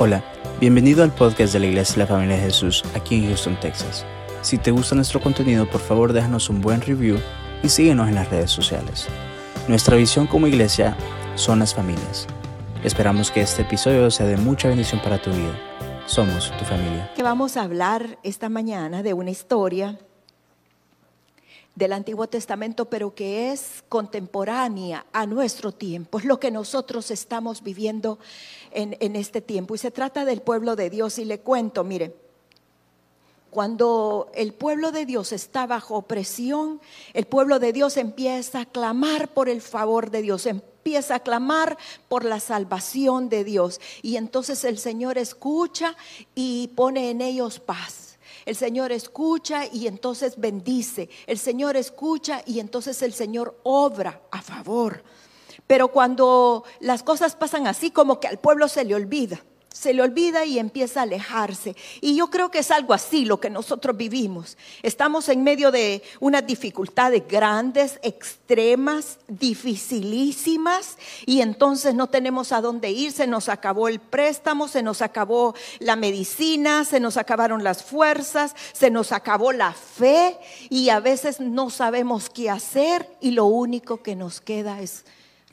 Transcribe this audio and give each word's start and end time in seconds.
Hola, 0.00 0.22
bienvenido 0.60 1.02
al 1.02 1.12
podcast 1.12 1.52
de 1.52 1.58
la 1.58 1.66
Iglesia 1.66 1.94
de 1.94 1.98
la 2.02 2.06
Familia 2.06 2.36
de 2.36 2.42
Jesús 2.42 2.84
aquí 2.94 3.16
en 3.16 3.26
Houston, 3.26 3.58
Texas. 3.58 4.06
Si 4.42 4.56
te 4.56 4.70
gusta 4.70 4.94
nuestro 4.94 5.20
contenido, 5.20 5.68
por 5.68 5.80
favor 5.80 6.12
déjanos 6.12 6.48
un 6.50 6.60
buen 6.60 6.80
review 6.80 7.18
y 7.64 7.68
síguenos 7.68 8.06
en 8.08 8.14
las 8.14 8.30
redes 8.30 8.52
sociales. 8.52 9.08
Nuestra 9.66 9.96
visión 9.96 10.28
como 10.28 10.46
iglesia 10.46 10.96
son 11.34 11.58
las 11.58 11.74
familias. 11.74 12.28
Esperamos 12.84 13.32
que 13.32 13.40
este 13.40 13.62
episodio 13.62 14.08
sea 14.12 14.26
de 14.26 14.36
mucha 14.36 14.68
bendición 14.68 15.02
para 15.02 15.20
tu 15.20 15.30
vida. 15.30 15.58
Somos 16.06 16.56
tu 16.56 16.64
familia. 16.64 17.10
Vamos 17.20 17.56
a 17.56 17.62
hablar 17.62 18.20
esta 18.22 18.48
mañana 18.48 19.02
de 19.02 19.14
una 19.14 19.32
historia 19.32 19.98
del 21.78 21.92
Antiguo 21.92 22.26
Testamento, 22.26 22.86
pero 22.86 23.14
que 23.14 23.52
es 23.52 23.84
contemporánea 23.88 25.06
a 25.12 25.26
nuestro 25.26 25.70
tiempo, 25.70 26.18
es 26.18 26.24
lo 26.24 26.40
que 26.40 26.50
nosotros 26.50 27.12
estamos 27.12 27.62
viviendo 27.62 28.18
en, 28.78 29.16
este 29.16 29.40
tiempo. 29.40 29.74
Y 29.74 29.78
se 29.78 29.90
trata 29.90 30.24
del 30.24 30.40
pueblo 30.40 30.76
de 30.76 30.90
Dios. 30.90 31.18
Y 31.18 31.24
le 31.24 31.40
cuento, 31.40 31.84
mire, 31.84 32.14
cuando 33.50 34.30
el 34.34 34.52
pueblo 34.52 34.92
de 34.92 35.06
Dios 35.06 35.32
está 35.32 35.66
bajo 35.66 35.96
opresión, 35.96 36.80
el 37.14 37.26
pueblo 37.26 37.58
de 37.58 37.72
Dios 37.72 37.96
empieza 37.96 38.60
a 38.60 38.66
clamar 38.66 39.32
por 39.32 39.48
el 39.48 39.60
favor 39.60 40.10
de 40.10 40.22
Dios, 40.22 40.46
empieza 40.46 41.16
a 41.16 41.20
clamar 41.20 41.76
por 42.08 42.24
la 42.24 42.40
salvación 42.40 43.28
de 43.28 43.44
Dios. 43.44 43.80
Y 44.02 44.16
entonces 44.16 44.62
el 44.64 44.78
Señor 44.78 45.18
escucha 45.18 45.96
y 46.34 46.68
pone 46.76 47.10
en 47.10 47.20
ellos 47.20 47.58
paz. 47.58 48.18
El 48.46 48.56
Señor 48.56 48.92
escucha 48.92 49.66
y 49.66 49.88
entonces 49.88 50.38
bendice. 50.38 51.10
El 51.26 51.38
Señor 51.38 51.76
escucha 51.76 52.42
y 52.46 52.60
entonces 52.60 53.02
el 53.02 53.12
Señor 53.12 53.58
obra 53.62 54.22
a 54.30 54.40
favor. 54.40 55.02
Pero 55.68 55.88
cuando 55.88 56.64
las 56.80 57.04
cosas 57.04 57.36
pasan 57.36 57.68
así, 57.68 57.92
como 57.92 58.18
que 58.18 58.26
al 58.26 58.38
pueblo 58.38 58.66
se 58.66 58.84
le 58.84 58.96
olvida 58.96 59.40
se 59.78 59.94
le 59.94 60.02
olvida 60.02 60.44
y 60.44 60.58
empieza 60.58 61.00
a 61.00 61.02
alejarse. 61.04 61.76
Y 62.00 62.16
yo 62.16 62.30
creo 62.30 62.50
que 62.50 62.58
es 62.58 62.70
algo 62.72 62.94
así 62.94 63.24
lo 63.24 63.38
que 63.38 63.48
nosotros 63.48 63.96
vivimos. 63.96 64.56
Estamos 64.82 65.28
en 65.28 65.44
medio 65.44 65.70
de 65.70 66.02
unas 66.18 66.44
dificultades 66.44 67.22
grandes, 67.28 68.00
extremas, 68.02 69.18
dificilísimas, 69.28 70.96
y 71.26 71.42
entonces 71.42 71.94
no 71.94 72.08
tenemos 72.08 72.50
a 72.50 72.60
dónde 72.60 72.90
ir, 72.90 73.12
se 73.12 73.28
nos 73.28 73.48
acabó 73.48 73.86
el 73.86 74.00
préstamo, 74.00 74.66
se 74.66 74.82
nos 74.82 75.00
acabó 75.00 75.54
la 75.78 75.94
medicina, 75.94 76.84
se 76.84 76.98
nos 76.98 77.16
acabaron 77.16 77.62
las 77.62 77.84
fuerzas, 77.84 78.56
se 78.72 78.90
nos 78.90 79.12
acabó 79.12 79.52
la 79.52 79.72
fe, 79.72 80.38
y 80.70 80.88
a 80.88 80.98
veces 80.98 81.38
no 81.38 81.70
sabemos 81.70 82.30
qué 82.30 82.50
hacer, 82.50 83.08
y 83.20 83.30
lo 83.30 83.44
único 83.44 84.02
que 84.02 84.16
nos 84.16 84.40
queda 84.40 84.80
es 84.80 85.04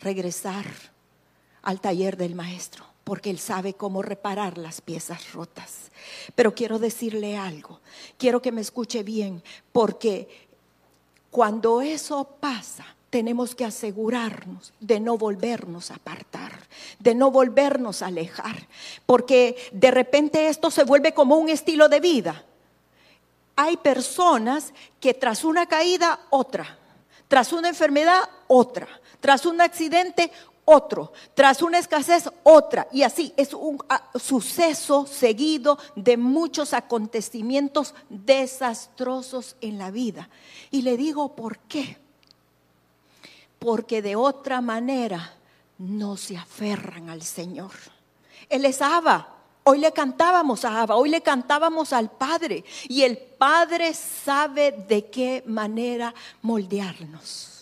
regresar 0.06 0.66
al 1.64 1.82
taller 1.82 2.16
del 2.16 2.36
maestro 2.36 2.86
porque 3.06 3.30
Él 3.30 3.38
sabe 3.38 3.76
cómo 3.76 4.02
reparar 4.02 4.58
las 4.58 4.82
piezas 4.82 5.32
rotas. 5.32 5.92
Pero 6.34 6.56
quiero 6.56 6.80
decirle 6.80 7.38
algo, 7.38 7.80
quiero 8.18 8.42
que 8.42 8.52
me 8.52 8.62
escuche 8.62 9.04
bien, 9.04 9.44
porque 9.72 10.48
cuando 11.30 11.82
eso 11.82 12.28
pasa, 12.40 12.84
tenemos 13.12 13.54
que 13.54 13.64
asegurarnos 13.64 14.74
de 14.80 15.00
no 15.00 15.20
volvernos 15.20 15.92
a 15.92 15.96
apartar, 15.96 16.52
de 16.98 17.14
no 17.14 17.30
volvernos 17.30 18.02
a 18.02 18.08
alejar, 18.08 18.68
porque 19.06 19.56
de 19.72 19.92
repente 19.92 20.48
esto 20.48 20.72
se 20.72 20.84
vuelve 20.84 21.14
como 21.14 21.38
un 21.38 21.50
estilo 21.50 21.88
de 21.88 22.00
vida. 22.00 22.44
Hay 23.56 23.78
personas 23.78 24.74
que 25.00 25.14
tras 25.14 25.44
una 25.44 25.68
caída, 25.68 26.20
otra, 26.32 26.80
tras 27.28 27.54
una 27.54 27.70
enfermedad, 27.70 28.22
otra, 28.48 28.88
tras 29.26 29.48
un 29.48 29.60
accidente, 29.60 30.32
otro, 30.66 31.12
tras 31.34 31.64
una 31.64 31.80
escasez, 31.80 32.30
otra. 32.44 32.88
Y 32.92 33.02
así 33.02 33.34
es 33.36 33.56
un 33.56 33.80
ah, 33.90 34.08
suceso 34.14 35.08
seguido 35.08 35.80
de 35.96 36.16
muchos 36.16 36.76
acontecimientos 36.76 37.96
desastrosos 38.08 39.56
en 39.62 39.80
la 39.80 39.90
vida. 39.90 40.30
Y 40.70 40.84
le 40.84 40.96
digo, 40.96 41.36
¿por 41.36 41.58
qué? 41.58 41.98
Porque 43.58 44.04
de 44.04 44.16
otra 44.16 44.62
manera 44.62 45.34
no 45.80 46.18
se 46.18 46.38
aferran 46.38 47.10
al 47.10 47.24
Señor. 47.24 47.72
Él 48.48 48.64
es 48.66 48.80
Abba. 48.80 49.38
Hoy 49.64 49.80
le 49.80 49.92
cantábamos 49.92 50.66
a 50.66 50.84
Abba, 50.84 50.98
hoy 50.98 51.10
le 51.10 51.22
cantábamos 51.22 51.94
al 51.94 52.12
Padre. 52.12 52.64
Y 52.90 53.02
el 53.02 53.18
Padre 53.18 53.96
sabe 53.96 54.72
de 54.88 55.10
qué 55.10 55.42
manera 55.48 56.14
moldearnos 56.44 57.55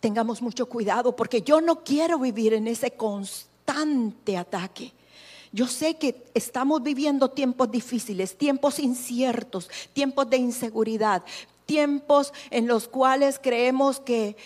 tengamos 0.00 0.42
mucho 0.42 0.66
cuidado 0.66 1.14
porque 1.14 1.42
yo 1.42 1.60
no 1.60 1.84
quiero 1.84 2.18
vivir 2.18 2.54
en 2.54 2.66
ese 2.66 2.90
constante 2.92 4.36
ataque. 4.36 4.92
Yo 5.52 5.66
sé 5.66 5.96
que 5.96 6.24
estamos 6.34 6.82
viviendo 6.82 7.30
tiempos 7.30 7.70
difíciles, 7.70 8.36
tiempos 8.38 8.78
inciertos, 8.78 9.68
tiempos 9.92 10.30
de 10.30 10.36
inseguridad, 10.36 11.24
tiempos 11.66 12.32
en 12.50 12.66
los 12.66 12.88
cuales 12.88 13.38
creemos 13.40 14.00
que 14.00 14.36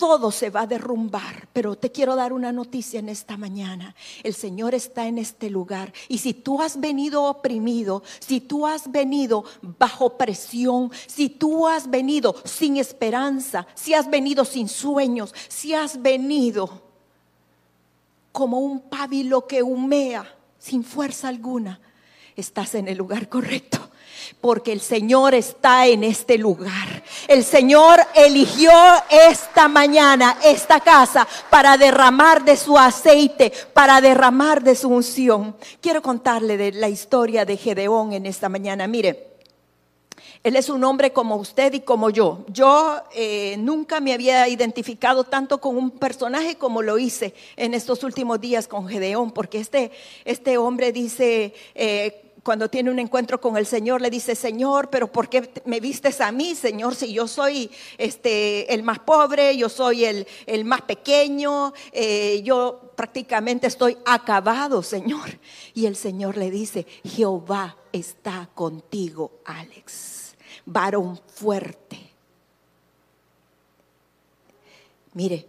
todo 0.00 0.32
se 0.32 0.48
va 0.48 0.62
a 0.62 0.66
derrumbar. 0.66 1.46
Pero 1.52 1.76
te 1.76 1.92
quiero 1.92 2.16
dar 2.16 2.32
una 2.32 2.52
noticia 2.52 2.98
en 2.98 3.10
esta 3.10 3.36
mañana. 3.36 3.94
El 4.22 4.32
Señor 4.32 4.74
está 4.74 5.06
en 5.06 5.18
este 5.18 5.50
lugar. 5.50 5.92
Y 6.08 6.18
si 6.18 6.32
tú 6.32 6.62
has 6.62 6.80
venido 6.80 7.24
oprimido, 7.24 8.02
si 8.18 8.40
tú 8.40 8.66
has 8.66 8.90
venido 8.90 9.44
bajo 9.60 10.16
presión, 10.16 10.90
si 11.06 11.28
tú 11.28 11.68
has 11.68 11.90
venido 11.90 12.34
sin 12.44 12.78
esperanza, 12.78 13.66
si 13.74 13.92
has 13.92 14.08
venido 14.08 14.46
sin 14.46 14.70
sueños, 14.70 15.34
si 15.48 15.74
has 15.74 16.00
venido 16.00 16.80
como 18.32 18.60
un 18.60 18.80
pábilo 18.80 19.46
que 19.46 19.62
humea 19.62 20.34
sin 20.58 20.82
fuerza 20.82 21.28
alguna, 21.28 21.78
estás 22.36 22.74
en 22.74 22.88
el 22.88 22.96
lugar 22.96 23.28
correcto 23.28 23.89
porque 24.40 24.72
el 24.72 24.80
Señor 24.80 25.34
está 25.34 25.86
en 25.86 26.04
este 26.04 26.38
lugar. 26.38 27.02
El 27.28 27.44
Señor 27.44 28.00
eligió 28.14 28.72
esta 29.10 29.68
mañana, 29.68 30.38
esta 30.44 30.80
casa, 30.80 31.26
para 31.50 31.76
derramar 31.76 32.44
de 32.44 32.56
su 32.56 32.78
aceite, 32.78 33.52
para 33.72 34.00
derramar 34.00 34.62
de 34.62 34.74
su 34.74 34.88
unción. 34.88 35.56
Quiero 35.80 36.02
contarle 36.02 36.72
la 36.72 36.88
historia 36.88 37.44
de 37.44 37.56
Gedeón 37.56 38.12
en 38.12 38.26
esta 38.26 38.48
mañana. 38.48 38.86
Mire. 38.86 39.30
Él 40.42 40.56
es 40.56 40.70
un 40.70 40.82
hombre 40.84 41.12
como 41.12 41.36
usted 41.36 41.74
y 41.74 41.80
como 41.80 42.08
yo. 42.08 42.46
Yo 42.48 43.02
eh, 43.14 43.56
nunca 43.58 44.00
me 44.00 44.14
había 44.14 44.48
identificado 44.48 45.24
tanto 45.24 45.60
con 45.60 45.76
un 45.76 45.90
personaje 45.90 46.56
como 46.56 46.80
lo 46.80 46.98
hice 46.98 47.34
en 47.56 47.74
estos 47.74 48.02
últimos 48.04 48.40
días 48.40 48.66
con 48.66 48.88
Gedeón, 48.88 49.32
porque 49.32 49.58
este, 49.58 49.90
este 50.24 50.56
hombre 50.56 50.92
dice, 50.92 51.52
eh, 51.74 52.29
cuando 52.42 52.70
tiene 52.70 52.90
un 52.90 52.98
encuentro 52.98 53.40
con 53.40 53.56
el 53.56 53.66
Señor, 53.66 54.00
le 54.00 54.10
dice, 54.10 54.34
Señor, 54.34 54.88
pero 54.90 55.10
¿por 55.10 55.28
qué 55.28 55.50
me 55.64 55.80
vistes 55.80 56.20
a 56.20 56.32
mí, 56.32 56.54
Señor? 56.54 56.94
Si 56.94 57.12
yo 57.12 57.28
soy 57.28 57.70
este, 57.98 58.72
el 58.72 58.82
más 58.82 58.98
pobre, 59.00 59.56
yo 59.56 59.68
soy 59.68 60.04
el, 60.04 60.26
el 60.46 60.64
más 60.64 60.82
pequeño, 60.82 61.72
eh, 61.92 62.40
yo 62.42 62.92
prácticamente 62.96 63.66
estoy 63.66 63.98
acabado, 64.04 64.82
Señor. 64.82 65.38
Y 65.74 65.86
el 65.86 65.96
Señor 65.96 66.36
le 66.36 66.50
dice, 66.50 66.86
Jehová 67.04 67.76
está 67.92 68.48
contigo, 68.54 69.32
Alex, 69.44 70.34
varón 70.64 71.20
fuerte. 71.34 71.98
Mire, 75.12 75.46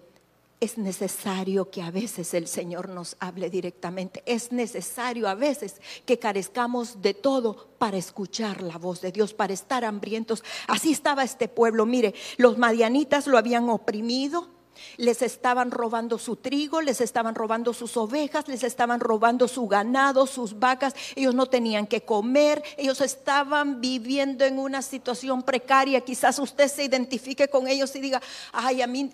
es 0.62 0.78
necesario 0.78 1.72
que 1.72 1.82
a 1.82 1.90
veces 1.90 2.36
el 2.36 2.48
Señor 2.48 2.88
nos 2.88 3.18
hable 3.20 3.50
directamente. 3.50 4.22
Es 4.28 4.52
necesario 4.52 5.28
a 5.28 5.34
veces 5.34 5.82
que 6.06 6.20
carezcamos 6.20 7.02
de 7.02 7.16
todo 7.16 7.70
para 7.80 7.98
escuchar 7.98 8.62
la 8.62 8.78
voz 8.78 9.02
de 9.02 9.12
Dios, 9.12 9.34
para 9.34 9.54
estar 9.54 9.84
hambrientos. 9.84 10.44
Así 10.68 10.92
estaba 10.92 11.24
este 11.24 11.48
pueblo. 11.48 11.88
Mire, 11.88 12.14
los 12.38 12.60
madianitas 12.60 13.26
lo 13.26 13.40
habían 13.40 13.70
oprimido. 13.70 14.50
Les 14.98 15.24
estaban 15.24 15.72
robando 15.72 16.20
su 16.20 16.36
trigo, 16.36 16.82
les 16.82 17.02
estaban 17.02 17.34
robando 17.34 17.74
sus 17.74 17.98
ovejas, 17.98 18.48
les 18.48 18.64
estaban 18.64 19.00
robando 19.00 19.48
su 19.48 19.68
ganado, 19.68 20.28
sus 20.28 20.60
vacas. 20.60 20.94
Ellos 21.16 21.34
no 21.34 21.48
tenían 21.48 21.88
que 21.88 22.02
comer, 22.02 22.64
ellos 22.78 23.02
estaban 23.02 23.82
viviendo 23.82 24.46
en 24.46 24.60
una 24.60 24.84
situación 24.84 25.42
precaria. 25.42 26.02
Quizás 26.02 26.38
usted 26.38 26.68
se 26.68 26.84
identifique 26.84 27.48
con 27.48 27.68
ellos 27.68 27.96
y 27.96 28.00
diga, 28.00 28.22
ay, 28.54 28.82
a 28.82 28.88
mí 28.88 29.12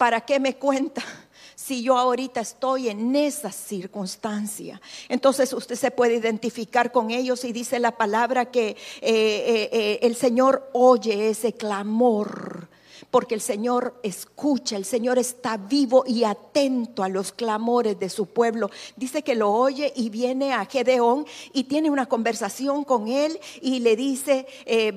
¿para 0.00 0.22
qué 0.22 0.40
me 0.40 0.56
cuenta? 0.56 1.04
Si 1.54 1.82
yo 1.82 1.98
ahorita 1.98 2.40
estoy 2.40 2.88
en 2.88 3.14
esa 3.14 3.52
circunstancia. 3.52 4.80
Entonces 5.10 5.52
usted 5.52 5.74
se 5.76 5.90
puede 5.90 6.14
identificar 6.14 6.90
con 6.90 7.10
ellos 7.10 7.44
y 7.44 7.52
dice 7.52 7.78
la 7.78 7.98
palabra 7.98 8.50
que 8.50 8.68
eh, 8.70 8.76
eh, 9.02 9.68
eh, 9.70 9.98
el 10.00 10.16
Señor 10.16 10.70
oye 10.72 11.28
ese 11.28 11.52
clamor 11.52 12.70
porque 13.10 13.34
el 13.34 13.42
Señor 13.42 14.00
escucha, 14.02 14.76
el 14.76 14.86
Señor 14.86 15.18
está 15.18 15.58
vivo 15.58 16.04
y 16.06 16.24
atento 16.24 17.02
a 17.02 17.08
los 17.10 17.32
clamores 17.32 17.98
de 17.98 18.08
su 18.08 18.26
pueblo. 18.26 18.70
Dice 18.96 19.22
que 19.22 19.34
lo 19.34 19.52
oye 19.52 19.92
y 19.94 20.08
viene 20.08 20.54
a 20.54 20.64
Gedeón 20.64 21.26
y 21.52 21.64
tiene 21.64 21.90
una 21.90 22.06
conversación 22.06 22.84
con 22.84 23.08
él 23.08 23.38
y 23.60 23.80
le 23.80 23.96
dice, 23.96 24.46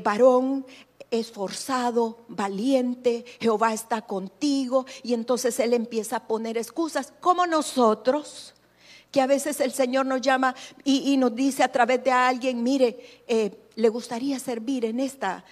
varón, 0.03 0.65
esforzado, 1.19 2.17
valiente, 2.27 3.23
Jehová 3.39 3.73
está 3.73 4.01
contigo. 4.01 4.85
Y 5.03 5.13
entonces 5.13 5.59
él 5.59 5.73
empieza 5.73 6.17
a 6.17 6.27
poner 6.27 6.57
excusas, 6.57 7.13
como 7.21 7.45
nosotros 7.45 8.53
que 9.11 9.21
a 9.21 9.27
veces 9.27 9.59
el 9.59 9.71
Señor 9.71 10.07
nos 10.07 10.21
llama 10.21 10.55
y, 10.83 11.15
nos 11.17 11.35
dice 11.35 11.61
a 11.61 11.71
través 11.71 12.03
de 12.03 12.11
alguien, 12.11 12.63
mire, 12.63 13.21
eh, 13.27 13.51
le 13.75 13.89
gustaría 13.89 14.39
servir 14.39 14.85
en 14.85 14.99
esta 14.99 15.45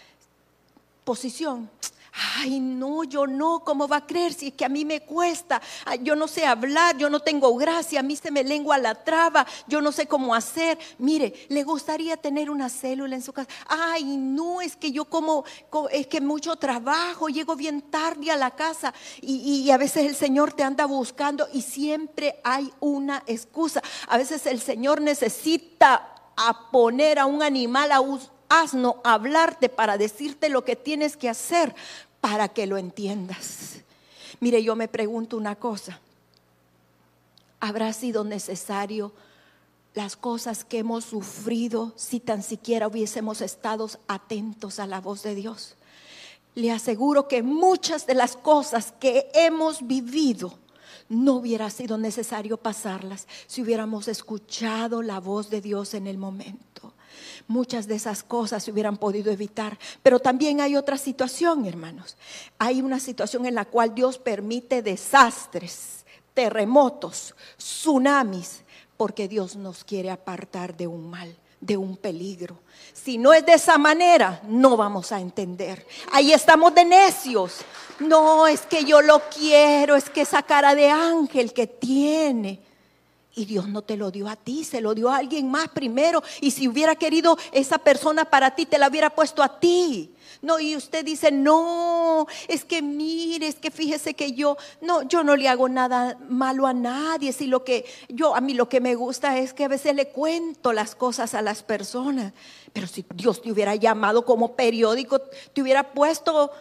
posición. 1.03 1.69
Ay, 2.13 2.59
no, 2.59 3.05
yo 3.05 3.25
no, 3.25 3.61
¿cómo 3.63 3.87
va 3.87 3.97
a 3.97 4.05
creer 4.05 4.33
si 4.33 4.47
es 4.47 4.53
que 4.53 4.65
a 4.65 4.69
mí 4.69 4.83
me 4.83 5.01
cuesta? 5.01 5.61
yo 6.01 6.15
no 6.15 6.27
sé 6.27 6.45
hablar, 6.45 6.97
yo 6.97 7.09
no 7.09 7.21
tengo 7.21 7.55
gracia, 7.55 8.01
a 8.01 8.03
mí 8.03 8.15
se 8.15 8.31
me 8.31 8.43
lengua 8.43 8.77
la 8.77 8.95
traba, 8.95 9.45
yo 9.67 9.81
no 9.81 9.91
sé 9.91 10.07
cómo 10.07 10.35
hacer. 10.35 10.77
Mire, 10.97 11.33
le 11.47 11.63
gustaría 11.63 12.17
tener 12.17 12.49
una 12.49 12.69
célula 12.69 13.15
en 13.15 13.21
su 13.21 13.31
casa. 13.31 13.49
Ay, 13.67 14.03
no, 14.17 14.61
es 14.61 14.75
que 14.75 14.91
yo 14.91 15.05
como, 15.05 15.45
es 15.91 16.07
que 16.07 16.19
mucho 16.19 16.57
trabajo, 16.57 17.29
llego 17.29 17.55
bien 17.55 17.81
tarde 17.81 18.31
a 18.31 18.35
la 18.37 18.51
casa 18.51 18.93
y, 19.21 19.63
y 19.63 19.71
a 19.71 19.77
veces 19.77 20.05
el 20.05 20.15
Señor 20.15 20.53
te 20.53 20.63
anda 20.63 20.85
buscando 20.85 21.47
y 21.53 21.61
siempre 21.61 22.41
hay 22.43 22.73
una 22.81 23.23
excusa. 23.25 23.81
A 24.07 24.17
veces 24.17 24.45
el 24.47 24.59
Señor 24.59 24.99
necesita 25.01 26.11
a 26.35 26.71
poner 26.71 27.19
a 27.19 27.25
un 27.25 27.43
animal 27.43 27.91
a, 27.91 28.01
asno 28.51 28.99
hablarte 29.05 29.69
para 29.69 29.97
decirte 29.97 30.49
lo 30.49 30.65
que 30.65 30.75
tienes 30.75 31.15
que 31.15 31.29
hacer 31.29 31.73
para 32.19 32.49
que 32.49 32.67
lo 32.67 32.77
entiendas. 32.77 33.79
Mire, 34.41 34.61
yo 34.61 34.75
me 34.75 34.89
pregunto 34.89 35.37
una 35.37 35.55
cosa. 35.55 35.99
¿Habrá 37.61 37.93
sido 37.93 38.23
necesario 38.23 39.13
las 39.93 40.17
cosas 40.17 40.65
que 40.65 40.79
hemos 40.79 41.05
sufrido 41.05 41.93
si 41.95 42.19
tan 42.19 42.43
siquiera 42.43 42.87
hubiésemos 42.87 43.41
estado 43.41 43.89
atentos 44.07 44.79
a 44.79 44.87
la 44.87 44.99
voz 44.99 45.23
de 45.23 45.35
Dios? 45.35 45.75
Le 46.53 46.71
aseguro 46.71 47.29
que 47.29 47.43
muchas 47.43 48.05
de 48.05 48.15
las 48.15 48.35
cosas 48.35 48.93
que 48.99 49.31
hemos 49.33 49.87
vivido 49.87 50.59
no 51.07 51.35
hubiera 51.35 51.69
sido 51.69 51.97
necesario 51.97 52.57
pasarlas 52.57 53.27
si 53.47 53.61
hubiéramos 53.61 54.09
escuchado 54.09 55.01
la 55.01 55.19
voz 55.19 55.49
de 55.49 55.61
Dios 55.61 55.93
en 55.93 56.07
el 56.07 56.17
momento 56.17 56.90
muchas 57.51 57.87
de 57.87 57.95
esas 57.95 58.23
cosas 58.23 58.63
se 58.63 58.71
hubieran 58.71 58.97
podido 58.97 59.31
evitar. 59.31 59.77
Pero 60.01 60.19
también 60.19 60.61
hay 60.61 60.75
otra 60.75 60.97
situación, 60.97 61.65
hermanos. 61.65 62.17
Hay 62.57 62.81
una 62.81 62.99
situación 62.99 63.45
en 63.45 63.55
la 63.55 63.65
cual 63.65 63.93
Dios 63.93 64.17
permite 64.17 64.81
desastres, 64.81 66.05
terremotos, 66.33 67.35
tsunamis, 67.57 68.63
porque 68.97 69.27
Dios 69.27 69.55
nos 69.55 69.83
quiere 69.83 70.09
apartar 70.09 70.75
de 70.75 70.87
un 70.87 71.09
mal 71.09 71.37
de 71.61 71.77
un 71.77 71.95
peligro. 71.95 72.57
Si 72.91 73.19
no 73.19 73.33
es 73.33 73.45
de 73.45 73.53
esa 73.53 73.77
manera, 73.77 74.41
no 74.47 74.75
vamos 74.75 75.11
a 75.11 75.21
entender. 75.21 75.85
Ahí 76.11 76.33
estamos 76.33 76.73
de 76.73 76.83
necios. 76.83 77.59
No, 77.99 78.47
es 78.47 78.61
que 78.61 78.83
yo 78.83 79.01
lo 79.01 79.21
quiero, 79.29 79.95
es 79.95 80.09
que 80.09 80.21
esa 80.21 80.41
cara 80.41 80.73
de 80.73 80.89
ángel 80.89 81.53
que 81.53 81.67
tiene 81.67 82.59
y 83.33 83.45
Dios 83.45 83.67
no 83.67 83.81
te 83.81 83.97
lo 83.97 84.11
dio 84.11 84.27
a 84.27 84.35
ti, 84.35 84.63
se 84.63 84.81
lo 84.81 84.93
dio 84.93 85.09
a 85.09 85.17
alguien 85.17 85.49
más 85.49 85.69
primero. 85.69 86.21
Y 86.41 86.51
si 86.51 86.67
hubiera 86.67 86.95
querido 86.95 87.37
esa 87.51 87.77
persona 87.77 88.25
para 88.25 88.55
ti, 88.55 88.65
te 88.65 88.77
la 88.77 88.89
hubiera 88.89 89.09
puesto 89.09 89.41
a 89.41 89.59
ti. 89.59 90.13
No, 90.41 90.59
y 90.59 90.75
usted 90.75 91.05
dice, 91.05 91.31
no, 91.31 92.25
es 92.47 92.65
que 92.65 92.81
mire, 92.81 93.47
es 93.47 93.55
que 93.55 93.69
fíjese 93.69 94.15
que 94.15 94.31
yo, 94.33 94.57
no, 94.81 95.03
yo 95.03 95.23
no 95.23 95.35
le 95.35 95.47
hago 95.47 95.69
nada 95.69 96.17
malo 96.29 96.65
a 96.65 96.73
nadie. 96.73 97.31
Si 97.31 97.45
lo 97.45 97.63
que 97.63 97.85
yo, 98.09 98.35
a 98.35 98.41
mí 98.41 98.53
lo 98.53 98.67
que 98.67 98.81
me 98.81 98.95
gusta 98.95 99.37
es 99.37 99.53
que 99.53 99.65
a 99.65 99.69
veces 99.69 99.95
le 99.95 100.09
cuento 100.09 100.73
las 100.73 100.95
cosas 100.95 101.33
a 101.35 101.41
las 101.41 101.63
personas. 101.63 102.33
Pero 102.73 102.87
si 102.87 103.05
Dios 103.13 103.41
te 103.41 103.51
hubiera 103.51 103.75
llamado 103.75 104.25
como 104.25 104.55
periódico, 104.55 105.21
te 105.21 105.61
hubiera 105.61 105.93
puesto 105.93 106.51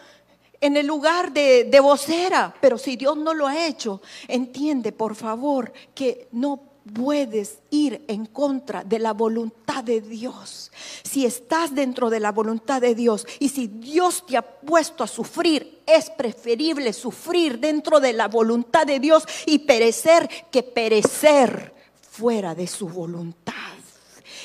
en 0.60 0.76
el 0.76 0.86
lugar 0.86 1.32
de, 1.32 1.64
de, 1.64 1.80
vocera, 1.80 2.54
pero 2.60 2.76
si 2.76 2.96
Dios 2.96 3.16
no 3.16 3.34
lo 3.34 3.46
ha 3.46 3.66
hecho, 3.66 4.02
entiende 4.28 4.92
por 4.92 5.14
favor 5.14 5.72
que 5.94 6.28
no 6.32 6.70
puedes 6.92 7.58
ir 7.70 8.04
en 8.08 8.26
contra 8.26 8.84
de 8.84 8.98
la 8.98 9.12
voluntad 9.12 9.84
de 9.84 10.00
Dios. 10.00 10.72
Si 11.02 11.24
estás 11.24 11.74
dentro 11.74 12.10
de 12.10 12.20
la 12.20 12.32
voluntad 12.32 12.80
de 12.80 12.94
Dios 12.94 13.26
y 13.38 13.48
si 13.48 13.68
Dios 13.68 14.24
te 14.26 14.36
ha 14.36 14.42
puesto 14.42 15.04
a 15.04 15.06
sufrir, 15.06 15.82
es 15.86 16.10
preferible 16.10 16.92
sufrir 16.92 17.58
dentro 17.58 18.00
de 18.00 18.12
la 18.12 18.28
voluntad 18.28 18.86
de 18.86 19.00
Dios 19.00 19.24
y 19.46 19.60
perecer 19.60 20.28
que 20.50 20.62
perecer 20.62 21.74
fuera 22.00 22.54
de 22.54 22.66
su 22.66 22.88
voluntad. 22.88 23.54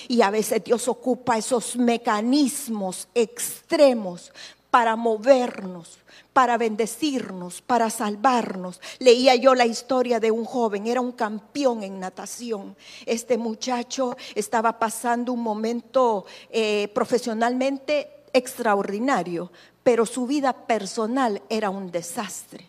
Y 0.07 0.21
a 0.21 0.29
veces 0.29 0.63
Dios 0.63 0.87
ocupa 0.87 1.37
esos 1.37 1.75
mecanismos 1.75 3.07
extremos 3.15 4.31
para 4.75 4.97
movernos, 4.97 5.99
para 6.33 6.57
bendecirnos, 6.57 7.61
para 7.61 7.89
salvarnos. 7.89 8.81
Leía 8.99 9.33
yo 9.35 9.55
la 9.55 9.65
historia 9.65 10.19
de 10.19 10.31
un 10.31 10.43
joven, 10.43 10.85
era 10.85 10.99
un 10.99 11.13
campeón 11.13 11.81
en 11.81 11.97
natación. 11.97 12.75
Este 13.05 13.37
muchacho 13.37 14.17
estaba 14.35 14.77
pasando 14.77 15.31
un 15.31 15.41
momento 15.41 16.25
eh, 16.49 16.89
profesionalmente 16.93 18.25
extraordinario, 18.33 19.49
pero 19.81 20.05
su 20.05 20.27
vida 20.27 20.51
personal 20.51 21.41
era 21.47 21.69
un 21.69 21.89
desastre. 21.89 22.67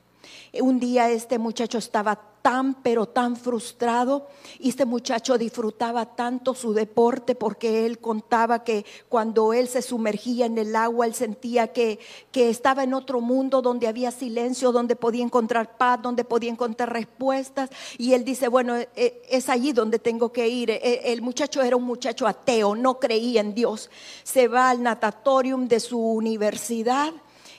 Un 0.60 0.78
día 0.78 1.10
este 1.10 1.40
muchacho 1.40 1.78
estaba 1.78 2.20
tan, 2.46 2.74
pero 2.74 3.06
tan 3.06 3.34
frustrado. 3.34 4.28
Y 4.60 4.68
este 4.68 4.84
muchacho 4.84 5.36
disfrutaba 5.36 6.14
tanto 6.14 6.54
su 6.54 6.72
deporte 6.72 7.34
porque 7.34 7.86
él 7.86 7.98
contaba 7.98 8.62
que 8.62 8.86
cuando 9.08 9.52
él 9.52 9.66
se 9.66 9.82
sumergía 9.82 10.46
en 10.46 10.56
el 10.56 10.76
agua, 10.76 11.06
él 11.06 11.14
sentía 11.14 11.72
que, 11.72 11.98
que 12.30 12.48
estaba 12.48 12.84
en 12.84 12.94
otro 12.94 13.20
mundo 13.20 13.62
donde 13.62 13.88
había 13.88 14.12
silencio, 14.12 14.70
donde 14.70 14.94
podía 14.94 15.24
encontrar 15.24 15.76
paz, 15.76 16.00
donde 16.00 16.22
podía 16.22 16.52
encontrar 16.52 16.92
respuestas. 16.92 17.68
Y 17.98 18.12
él 18.12 18.24
dice, 18.24 18.46
bueno, 18.46 18.76
e, 18.76 18.88
e, 18.94 19.22
es 19.28 19.48
allí 19.48 19.72
donde 19.72 19.98
tengo 19.98 20.30
que 20.30 20.46
ir. 20.46 20.70
E, 20.70 21.00
el 21.12 21.22
muchacho 21.22 21.62
era 21.62 21.74
un 21.74 21.82
muchacho 21.82 22.28
ateo, 22.28 22.76
no 22.76 23.00
creía 23.00 23.40
en 23.40 23.56
Dios. 23.56 23.90
Se 24.22 24.46
va 24.46 24.70
al 24.70 24.84
natatorium 24.84 25.66
de 25.66 25.80
su 25.80 25.98
universidad 25.98 27.12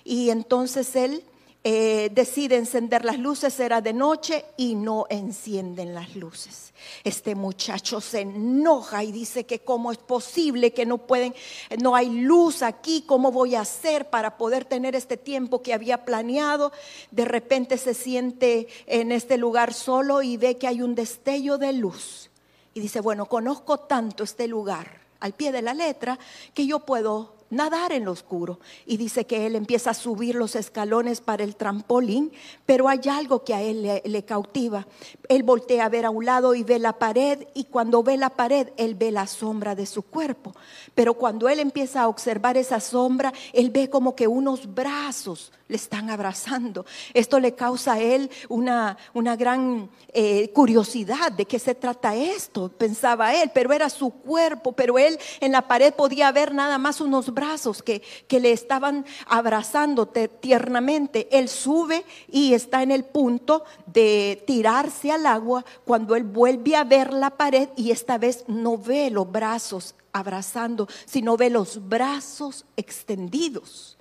y 0.05 0.29
entonces 0.29 0.95
él 0.95 1.25
eh, 1.69 2.09
decide 2.13 2.55
encender 2.55 3.03
las 3.03 3.19
luces, 3.19 3.59
era 3.59 3.81
de 3.81 3.91
noche 3.91 4.45
y 4.55 4.75
no 4.75 5.05
encienden 5.09 5.93
las 5.93 6.15
luces. 6.15 6.73
Este 7.03 7.35
muchacho 7.35 7.99
se 7.99 8.21
enoja 8.21 9.03
y 9.03 9.11
dice 9.11 9.45
que 9.45 9.59
cómo 9.59 9.91
es 9.91 9.97
posible 9.97 10.71
que 10.71 10.85
no 10.85 10.97
pueden, 10.97 11.35
no 11.81 11.93
hay 11.93 12.07
luz 12.07 12.61
aquí, 12.61 13.03
cómo 13.05 13.33
voy 13.33 13.55
a 13.55 13.61
hacer 13.61 14.09
para 14.09 14.37
poder 14.37 14.63
tener 14.63 14.95
este 14.95 15.17
tiempo 15.17 15.61
que 15.61 15.73
había 15.73 16.05
planeado. 16.05 16.71
De 17.11 17.25
repente 17.25 17.77
se 17.77 17.93
siente 17.93 18.69
en 18.85 19.11
este 19.11 19.35
lugar 19.37 19.73
solo 19.73 20.21
y 20.21 20.37
ve 20.37 20.55
que 20.55 20.67
hay 20.67 20.81
un 20.81 20.95
destello 20.95 21.57
de 21.57 21.73
luz. 21.73 22.29
Y 22.75 22.79
dice, 22.79 23.01
bueno, 23.01 23.25
conozco 23.25 23.77
tanto 23.77 24.23
este 24.23 24.47
lugar 24.47 25.01
al 25.19 25.33
pie 25.33 25.51
de 25.51 25.63
la 25.63 25.73
letra 25.73 26.17
que 26.53 26.65
yo 26.65 26.79
puedo 26.79 27.36
nadar 27.49 27.91
en 27.91 28.05
lo 28.05 28.11
oscuro. 28.11 28.59
Y 28.85 28.97
dice 28.97 29.25
que 29.25 29.45
él 29.45 29.55
empieza 29.55 29.91
a 29.91 29.93
subir 29.93 30.35
los 30.35 30.55
escalones 30.55 31.21
para 31.21 31.43
el 31.43 31.55
trampolín, 31.55 32.31
pero 32.65 32.87
hay 32.87 33.01
algo 33.09 33.43
que 33.43 33.53
a 33.53 33.61
él 33.61 34.01
le, 34.03 34.25
cautiva. 34.25 34.87
Él 35.29 35.43
voltea 35.43 35.85
a 35.85 35.89
ver 35.89 36.05
a 36.05 36.09
un 36.09 36.25
lado 36.25 36.55
y 36.55 36.63
ve 36.63 36.79
la 36.79 36.93
pared 36.93 37.47
y 37.53 37.65
cuando 37.65 38.03
ve 38.03 38.17
la 38.17 38.31
pared, 38.31 38.69
él 38.77 38.95
ve 38.95 39.11
la 39.11 39.27
sombra 39.27 39.75
de 39.75 39.85
su 39.85 40.03
cuerpo. 40.03 40.53
Pero 40.95 41.13
cuando 41.13 41.47
él 41.49 41.59
empieza 41.59 42.01
a 42.01 42.07
observar 42.07 42.57
esa 42.57 42.79
sombra, 42.79 43.33
él 43.53 43.69
ve 43.69 43.89
como 43.89 44.15
que 44.15 44.27
unos 44.27 44.73
brazos 44.73 45.51
le 45.67 45.75
están 45.75 46.09
abrazando. 46.09 46.85
Esto 47.13 47.39
le 47.39 47.53
causa 47.53 47.93
a 47.93 47.99
él 47.99 48.29
una, 48.49 48.97
una 49.13 49.35
gran 49.35 49.89
eh, 50.13 50.49
curiosidad 50.53 51.31
de 51.31 51.45
qué 51.45 51.59
se 51.59 51.75
trata 51.75 52.15
esto, 52.15 52.69
pensaba 52.69 53.33
él, 53.35 53.51
pero 53.53 53.73
era 53.73 53.89
su 53.89 54.09
cuerpo, 54.09 54.71
pero 54.71 54.97
él 54.97 55.19
en 55.39 55.51
la 55.51 55.67
pared 55.67 55.93
podía 55.93 56.31
ver 56.31 56.53
nada 56.53 56.77
más 56.77 57.01
unos 57.01 57.33
brazos 57.37 57.83
que, 57.83 58.01
que 58.27 58.39
le 58.39 58.51
estaban 58.51 59.05
abrazando 59.27 60.07
tiernamente. 60.07 61.27
Él 61.31 61.49
sube 61.49 62.03
y 62.27 62.55
está 62.55 62.81
en 62.81 62.89
el 62.89 63.05
punto 63.05 63.63
de 63.85 64.43
tirarse 64.47 65.11
al 65.11 65.27
agua 65.27 65.63
cuando 65.85 66.15
él 66.15 66.23
vuelve 66.23 66.75
a 66.75 66.83
ver 66.83 67.13
la 67.13 67.29
pared 67.29 67.69
y 67.75 67.91
esta 67.91 68.17
vez 68.17 68.43
no 68.47 68.77
ve 68.77 69.11
los 69.11 69.31
brazos 69.31 69.93
abrazando, 70.13 70.87
sino 71.05 71.37
ve 71.37 71.51
los 71.51 71.87
brazos 71.87 72.65
extendidos. 72.75 73.96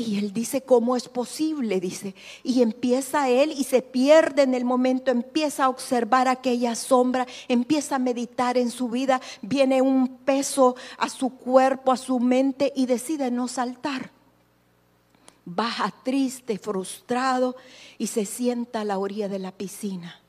Y 0.00 0.18
él 0.18 0.32
dice, 0.32 0.62
¿cómo 0.62 0.96
es 0.96 1.08
posible? 1.08 1.78
Dice, 1.78 2.14
y 2.42 2.62
empieza 2.62 3.28
él 3.28 3.52
y 3.52 3.64
se 3.64 3.82
pierde 3.82 4.42
en 4.42 4.54
el 4.54 4.64
momento, 4.64 5.10
empieza 5.10 5.64
a 5.64 5.68
observar 5.68 6.26
aquella 6.26 6.74
sombra, 6.74 7.26
empieza 7.48 7.96
a 7.96 7.98
meditar 7.98 8.56
en 8.56 8.70
su 8.70 8.88
vida, 8.88 9.20
viene 9.42 9.82
un 9.82 10.08
peso 10.08 10.74
a 10.96 11.10
su 11.10 11.30
cuerpo, 11.30 11.92
a 11.92 11.98
su 11.98 12.18
mente 12.18 12.72
y 12.74 12.86
decide 12.86 13.30
no 13.30 13.46
saltar. 13.46 14.10
Baja 15.44 15.92
triste, 16.02 16.58
frustrado 16.58 17.56
y 17.98 18.06
se 18.06 18.24
sienta 18.24 18.80
a 18.80 18.84
la 18.84 18.98
orilla 18.98 19.28
de 19.28 19.38
la 19.38 19.52
piscina. 19.52 20.20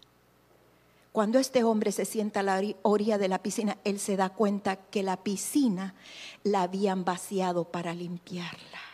Cuando 1.14 1.40
este 1.40 1.64
hombre 1.64 1.94
se 1.94 2.04
sienta 2.04 2.42
a 2.42 2.44
la 2.44 2.62
orilla 2.82 3.18
de 3.18 3.30
la 3.30 3.42
piscina, 3.42 3.78
él 3.86 4.00
se 4.00 4.18
da 4.18 4.30
cuenta 4.30 4.76
que 4.76 5.02
la 5.02 5.18
piscina 5.18 5.96
la 6.44 6.64
habían 6.64 7.06
vaciado 7.06 7.64
para 7.66 7.94
limpiarla 7.94 8.91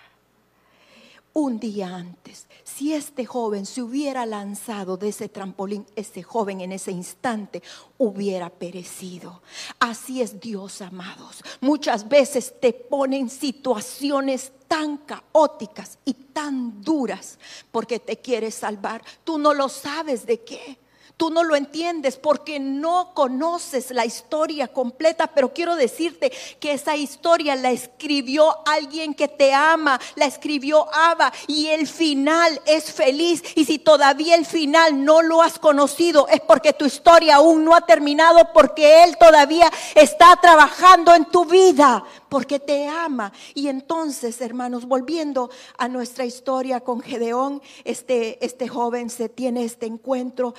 un 1.38 1.60
día 1.60 1.96
antes. 1.96 2.48
Si 2.64 2.96
este 2.96 3.24
joven 3.24 3.68
se 3.68 3.84
hubiera 3.84 4.26
lanzado 4.26 4.98
de 4.98 5.10
ese 5.10 5.30
trampolín, 5.30 5.86
ese 5.96 6.24
joven 6.24 6.62
en 6.62 6.72
ese 6.72 6.90
instante 6.90 7.62
hubiera 8.00 8.50
perecido. 8.50 9.44
Así 9.78 10.24
es 10.24 10.40
Dios, 10.40 10.82
amados. 10.82 11.44
Muchas 11.62 12.10
veces 12.10 12.56
te 12.60 12.74
ponen 12.74 13.30
situaciones 13.30 14.52
tan 14.68 14.98
caóticas 14.98 16.00
y 16.06 16.16
tan 16.16 16.82
duras 16.82 17.38
porque 17.72 18.00
te 18.00 18.18
quiere 18.18 18.50
salvar. 18.50 19.04
Tú 19.24 19.38
no 19.38 19.54
lo 19.54 19.70
sabes 19.70 20.26
de 20.26 20.40
qué. 20.42 20.80
Tú 21.18 21.32
no 21.32 21.44
lo 21.44 21.56
entiendes 21.56 22.16
porque 22.16 22.60
no 22.60 23.12
conoces 23.16 23.90
la 23.90 24.06
historia 24.06 24.68
completa, 24.68 25.26
pero 25.26 25.52
quiero 25.52 25.76
decirte 25.76 26.32
que 26.60 26.74
esa 26.74 26.96
historia 26.96 27.56
la 27.56 27.72
escribió 27.72 28.56
alguien 28.68 29.16
que 29.16 29.28
te 29.28 29.52
ama, 29.52 30.00
la 30.16 30.26
escribió 30.26 30.88
Abba 30.94 31.34
y 31.48 31.68
el 31.68 31.88
final 31.88 32.62
es 32.68 32.92
feliz. 32.92 33.44
Y 33.56 33.66
si 33.66 33.80
todavía 33.80 34.36
el 34.36 34.46
final 34.46 35.04
no 35.04 35.24
lo 35.24 35.42
has 35.42 35.58
conocido, 35.58 36.28
es 36.28 36.40
porque 36.42 36.74
tu 36.74 36.86
historia 36.86 37.38
aún 37.38 37.66
no 37.66 37.74
ha 37.74 37.82
terminado, 37.82 38.54
porque 38.54 39.04
Él 39.04 39.18
todavía 39.18 39.72
está 39.96 40.38
trabajando 40.40 41.16
en 41.16 41.26
tu 41.26 41.46
vida, 41.46 42.04
porque 42.30 42.60
te 42.60 42.88
ama. 42.88 43.34
Y 43.56 43.70
entonces, 43.70 44.40
hermanos, 44.42 44.86
volviendo 44.86 45.50
a 45.80 45.88
nuestra 45.88 46.26
historia 46.26 46.82
con 46.82 47.02
Gedeón, 47.02 47.62
este, 47.86 48.44
este 48.46 48.68
joven 48.68 49.10
se 49.10 49.30
tiene 49.30 49.64
este 49.64 49.88
encuentro 49.88 50.54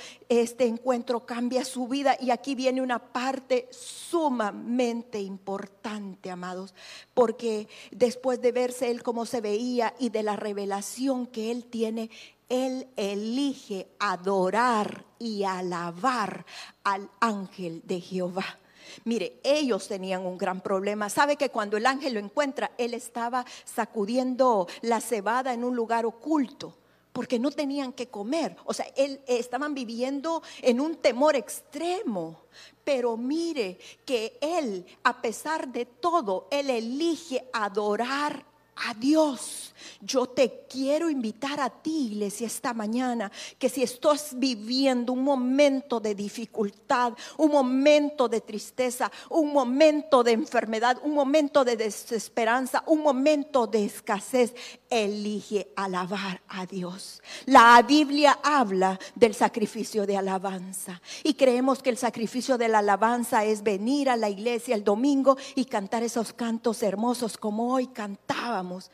este 0.48 0.64
encuentro 0.64 1.26
cambia 1.26 1.62
su 1.62 1.88
vida 1.88 2.16
y 2.18 2.30
aquí 2.30 2.54
viene 2.54 2.80
una 2.80 2.98
parte 2.98 3.68
sumamente 3.70 5.20
importante, 5.20 6.30
amados, 6.30 6.74
porque 7.12 7.68
después 7.90 8.40
de 8.40 8.52
verse 8.52 8.90
él 8.90 9.02
como 9.02 9.26
se 9.26 9.42
veía 9.42 9.94
y 9.98 10.08
de 10.08 10.22
la 10.22 10.36
revelación 10.36 11.26
que 11.26 11.50
él 11.50 11.66
tiene, 11.66 12.08
él 12.48 12.88
elige 12.96 13.88
adorar 13.98 15.04
y 15.18 15.44
alabar 15.44 16.46
al 16.82 17.10
ángel 17.20 17.82
de 17.84 18.00
Jehová. 18.00 18.58
Mire, 19.04 19.38
ellos 19.44 19.86
tenían 19.86 20.24
un 20.24 20.38
gran 20.38 20.62
problema. 20.62 21.10
Sabe 21.10 21.36
que 21.36 21.50
cuando 21.50 21.76
el 21.76 21.84
ángel 21.84 22.14
lo 22.14 22.20
encuentra, 22.20 22.70
él 22.78 22.94
estaba 22.94 23.44
sacudiendo 23.66 24.66
la 24.80 25.02
cebada 25.02 25.52
en 25.52 25.62
un 25.62 25.76
lugar 25.76 26.06
oculto 26.06 26.74
porque 27.18 27.40
no 27.40 27.50
tenían 27.50 27.92
que 27.92 28.06
comer. 28.06 28.54
O 28.64 28.72
sea, 28.72 28.86
él, 28.94 29.20
estaban 29.26 29.74
viviendo 29.74 30.40
en 30.62 30.80
un 30.80 30.94
temor 30.94 31.34
extremo. 31.34 32.44
Pero 32.84 33.16
mire 33.16 33.76
que 34.04 34.38
él, 34.40 34.86
a 35.02 35.20
pesar 35.20 35.66
de 35.66 35.84
todo, 35.84 36.46
él 36.52 36.70
elige 36.70 37.44
adorar 37.52 38.44
a 38.86 38.94
Dios. 38.94 39.74
Yo 40.00 40.26
te 40.26 40.66
quiero 40.68 41.10
invitar 41.10 41.60
a 41.60 41.70
ti, 41.70 42.06
iglesia, 42.12 42.46
esta 42.46 42.72
mañana, 42.72 43.30
que 43.58 43.68
si 43.68 43.82
estás 43.82 44.30
viviendo 44.38 45.12
un 45.12 45.22
momento 45.22 46.00
de 46.00 46.14
dificultad, 46.14 47.14
un 47.36 47.50
momento 47.50 48.28
de 48.28 48.40
tristeza, 48.40 49.10
un 49.30 49.52
momento 49.52 50.22
de 50.22 50.32
enfermedad, 50.32 50.98
un 51.02 51.14
momento 51.14 51.64
de 51.64 51.76
desesperanza, 51.76 52.82
un 52.86 53.02
momento 53.02 53.66
de 53.66 53.84
escasez, 53.84 54.54
elige 54.90 55.72
alabar 55.76 56.40
a 56.48 56.66
Dios. 56.66 57.22
La 57.46 57.82
Biblia 57.82 58.38
habla 58.42 58.98
del 59.14 59.34
sacrificio 59.34 60.06
de 60.06 60.16
alabanza 60.16 61.00
y 61.22 61.34
creemos 61.34 61.82
que 61.82 61.90
el 61.90 61.96
sacrificio 61.96 62.58
de 62.58 62.68
la 62.68 62.78
alabanza 62.78 63.44
es 63.44 63.62
venir 63.62 64.08
a 64.08 64.16
la 64.16 64.28
iglesia 64.28 64.74
el 64.74 64.84
domingo 64.84 65.36
y 65.54 65.64
cantar 65.66 66.02
esos 66.02 66.32
cantos 66.32 66.82
hermosos 66.82 67.36
como 67.36 67.72
hoy 67.74 67.88
cantábamos. 67.88 68.90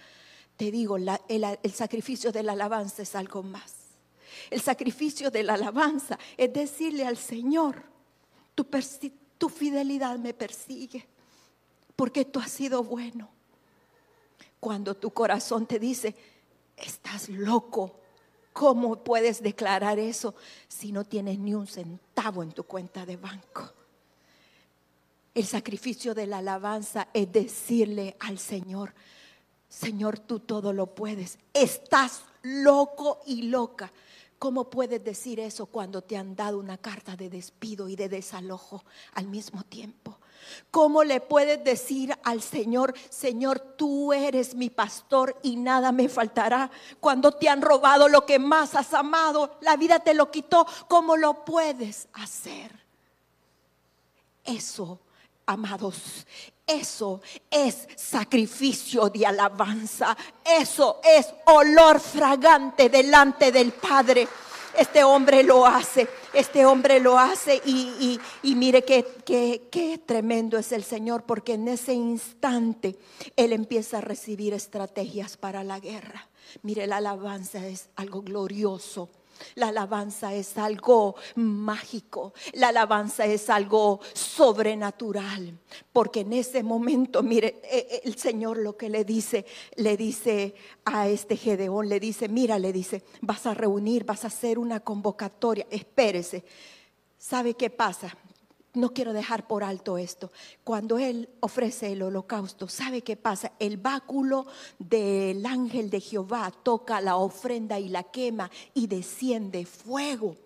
Te 0.56 0.70
digo, 0.70 0.96
el, 0.96 1.72
sacrificio 1.72 2.32
de 2.32 2.42
la 2.42 2.52
alabanza 2.52 3.02
es 3.02 3.14
algo 3.14 3.42
más. 3.42 3.74
El 4.50 4.60
sacrificio 4.60 5.30
de 5.30 5.42
la 5.42 5.54
alabanza 5.54 6.18
es 6.36 6.52
decirle 6.52 7.06
al 7.06 7.16
Señor, 7.16 7.82
tu, 8.54 8.66
tu 9.38 9.48
fidelidad 9.48 10.18
me 10.18 10.34
persigue 10.34 11.06
porque 11.96 12.24
tú 12.24 12.40
has 12.40 12.50
sido 12.50 12.82
bueno 12.82 13.33
cuando 14.64 14.94
tu 14.94 15.10
corazón 15.10 15.66
te 15.66 15.78
dice, 15.78 16.14
estás 16.74 17.28
loco. 17.28 18.00
¿Cómo 18.54 19.04
puedes 19.04 19.42
declarar 19.42 19.98
eso 19.98 20.34
si 20.68 20.90
no 20.90 21.04
tienes 21.04 21.38
ni 21.38 21.52
un 21.52 21.66
centavo 21.66 22.42
en 22.42 22.50
tu 22.50 22.62
cuenta 22.62 23.04
de 23.04 23.18
banco? 23.18 23.70
El 25.34 25.44
sacrificio 25.44 26.14
de 26.14 26.26
la 26.26 26.38
alabanza 26.38 27.08
es 27.12 27.30
decirle 27.30 28.16
al 28.20 28.38
Señor, 28.38 28.94
Señor, 29.68 30.18
tú 30.18 30.40
todo 30.40 30.72
lo 30.72 30.94
puedes. 30.94 31.38
Estás 31.52 32.22
loco 32.40 33.20
y 33.26 33.42
loca. 33.42 33.92
¿Cómo 34.38 34.70
puedes 34.70 35.04
decir 35.04 35.40
eso 35.40 35.66
cuando 35.66 36.00
te 36.00 36.16
han 36.16 36.34
dado 36.36 36.58
una 36.58 36.78
carta 36.78 37.16
de 37.16 37.28
despido 37.28 37.86
y 37.90 37.96
de 37.96 38.08
desalojo 38.08 38.82
al 39.12 39.26
mismo 39.26 39.62
tiempo? 39.64 40.16
¿Cómo 40.70 41.04
le 41.04 41.20
puedes 41.20 41.62
decir 41.62 42.16
al 42.24 42.42
Señor, 42.42 42.94
Señor, 43.10 43.60
tú 43.60 44.12
eres 44.12 44.54
mi 44.54 44.70
pastor 44.70 45.38
y 45.42 45.56
nada 45.56 45.92
me 45.92 46.08
faltará? 46.08 46.70
Cuando 47.00 47.32
te 47.32 47.48
han 47.48 47.62
robado 47.62 48.08
lo 48.08 48.26
que 48.26 48.38
más 48.38 48.74
has 48.74 48.94
amado, 48.94 49.56
la 49.60 49.76
vida 49.76 50.00
te 50.00 50.14
lo 50.14 50.30
quitó, 50.30 50.66
¿cómo 50.88 51.16
lo 51.16 51.44
puedes 51.44 52.08
hacer? 52.14 52.84
Eso, 54.44 55.00
amados, 55.46 56.26
eso 56.66 57.20
es 57.50 57.86
sacrificio 57.96 59.10
de 59.10 59.26
alabanza. 59.26 60.16
Eso 60.44 61.00
es 61.02 61.26
olor 61.46 62.00
fragante 62.00 62.88
delante 62.88 63.52
del 63.52 63.72
Padre. 63.72 64.26
Este 64.76 65.04
hombre 65.04 65.42
lo 65.42 65.66
hace, 65.66 66.08
este 66.32 66.66
hombre 66.66 67.00
lo 67.00 67.18
hace 67.18 67.60
y, 67.64 68.18
mire 68.42 68.84
qué, 68.84 69.06
qué 69.24 70.00
tremendo 70.04 70.58
es 70.58 70.72
el 70.72 70.84
Señor 70.84 71.24
porque 71.24 71.54
en 71.54 71.68
ese 71.68 71.92
instante 71.92 72.96
Él 73.36 73.52
empieza 73.52 73.98
a 73.98 74.00
recibir 74.00 74.52
estrategias 74.54 75.36
para 75.36 75.64
la 75.64 75.80
guerra. 75.80 76.28
Mire, 76.62 76.86
la 76.86 76.98
alabanza 76.98 77.66
es 77.66 77.88
algo 77.96 78.22
glorioso 78.22 79.08
la 79.54 79.68
alabanza 79.68 80.34
es 80.34 80.56
algo 80.58 81.16
mágico, 81.36 82.34
la 82.52 82.68
alabanza 82.68 83.26
es 83.26 83.50
algo 83.50 84.00
sobrenatural, 84.12 85.58
porque 85.92 86.20
en 86.20 86.32
ese 86.32 86.62
momento, 86.62 87.22
mire, 87.22 87.60
e, 87.64 87.78
e, 87.78 88.00
el 88.04 88.16
Señor 88.16 88.58
lo 88.58 88.76
que 88.76 88.88
le 88.88 89.04
dice, 89.04 89.46
le 89.76 89.96
dice 89.96 90.54
a 90.84 91.08
este 91.08 91.36
Gedeón, 91.36 91.88
le 91.88 92.00
dice, 92.00 92.28
mira, 92.28 92.58
le 92.58 92.72
dice, 92.72 93.02
vas 93.20 93.46
a 93.46 93.54
reunir, 93.54 94.04
vas 94.04 94.24
a 94.24 94.28
hacer 94.28 94.58
una 94.58 94.80
convocatoria, 94.80 95.66
espérese. 95.70 96.44
¿Sabe 97.18 97.54
qué 97.54 97.70
pasa? 97.70 98.14
No 98.74 98.92
quiero 98.92 99.12
dejar 99.12 99.46
por 99.46 99.64
alto 99.64 99.98
esto. 99.98 100.30
Cuando 100.62 100.98
Él 100.98 101.28
ofrece 101.40 101.92
el 101.92 102.02
holocausto, 102.02 102.68
¿sabe 102.68 103.02
qué 103.02 103.16
pasa? 103.16 103.52
El 103.58 103.76
báculo 103.76 104.46
del 104.78 105.46
ángel 105.46 105.90
de 105.90 106.00
Jehová 106.00 106.52
toca 106.62 107.00
la 107.00 107.16
ofrenda 107.16 107.78
y 107.78 107.88
la 107.88 108.02
quema 108.02 108.50
y 108.74 108.86
desciende 108.86 109.64
fuego. 109.64 110.36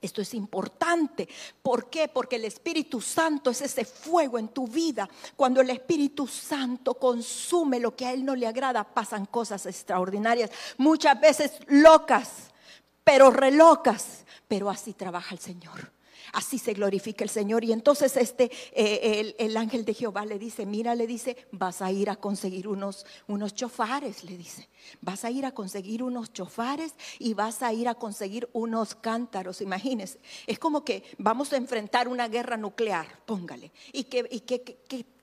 Esto 0.00 0.22
es 0.22 0.32
importante. 0.34 1.28
¿Por 1.60 1.90
qué? 1.90 2.08
Porque 2.08 2.36
el 2.36 2.44
Espíritu 2.44 3.00
Santo 3.00 3.50
es 3.50 3.60
ese 3.62 3.84
fuego 3.84 4.38
en 4.38 4.48
tu 4.48 4.68
vida. 4.68 5.08
Cuando 5.34 5.60
el 5.60 5.70
Espíritu 5.70 6.26
Santo 6.26 6.94
consume 6.94 7.80
lo 7.80 7.96
que 7.96 8.06
a 8.06 8.12
Él 8.12 8.24
no 8.24 8.36
le 8.36 8.46
agrada, 8.46 8.84
pasan 8.84 9.26
cosas 9.26 9.66
extraordinarias. 9.66 10.50
Muchas 10.76 11.20
veces 11.20 11.52
locas, 11.66 12.52
pero 13.02 13.30
relocas. 13.30 14.24
Pero 14.46 14.70
así 14.70 14.94
trabaja 14.94 15.34
el 15.34 15.40
Señor. 15.40 15.97
Así 16.32 16.58
se 16.58 16.72
glorifica 16.72 17.24
el 17.24 17.30
Señor. 17.30 17.64
Y 17.64 17.72
entonces 17.72 18.16
este, 18.16 18.50
eh, 18.72 19.34
el, 19.38 19.56
ángel 19.56 19.84
de 19.84 19.94
Jehová 19.94 20.24
le 20.24 20.38
dice, 20.38 20.66
mira, 20.66 20.94
le 20.94 21.06
dice, 21.06 21.36
vas 21.52 21.82
a 21.82 21.90
ir 21.92 22.10
a 22.10 22.16
conseguir 22.16 22.68
unos, 22.68 23.06
unos 23.26 23.54
chofares, 23.54 24.24
le 24.24 24.36
dice. 24.36 24.68
Vas 25.00 25.24
a 25.24 25.30
ir 25.30 25.44
a 25.44 25.52
conseguir 25.52 26.02
unos 26.02 26.32
chofares 26.32 26.94
y 27.18 27.34
vas 27.34 27.62
a 27.62 27.72
ir 27.72 27.88
a 27.88 27.94
conseguir 27.94 28.48
unos 28.52 28.94
cántaros. 28.94 29.60
Imagínense, 29.60 30.18
es 30.46 30.58
como 30.58 30.84
que 30.84 31.02
vamos 31.18 31.52
a 31.52 31.56
enfrentar 31.56 32.08
una 32.08 32.28
guerra 32.28 32.56
nuclear, 32.56 33.06
póngale. 33.26 33.72
¿Y 33.92 34.04
qué, 34.04 34.26
y 34.30 34.40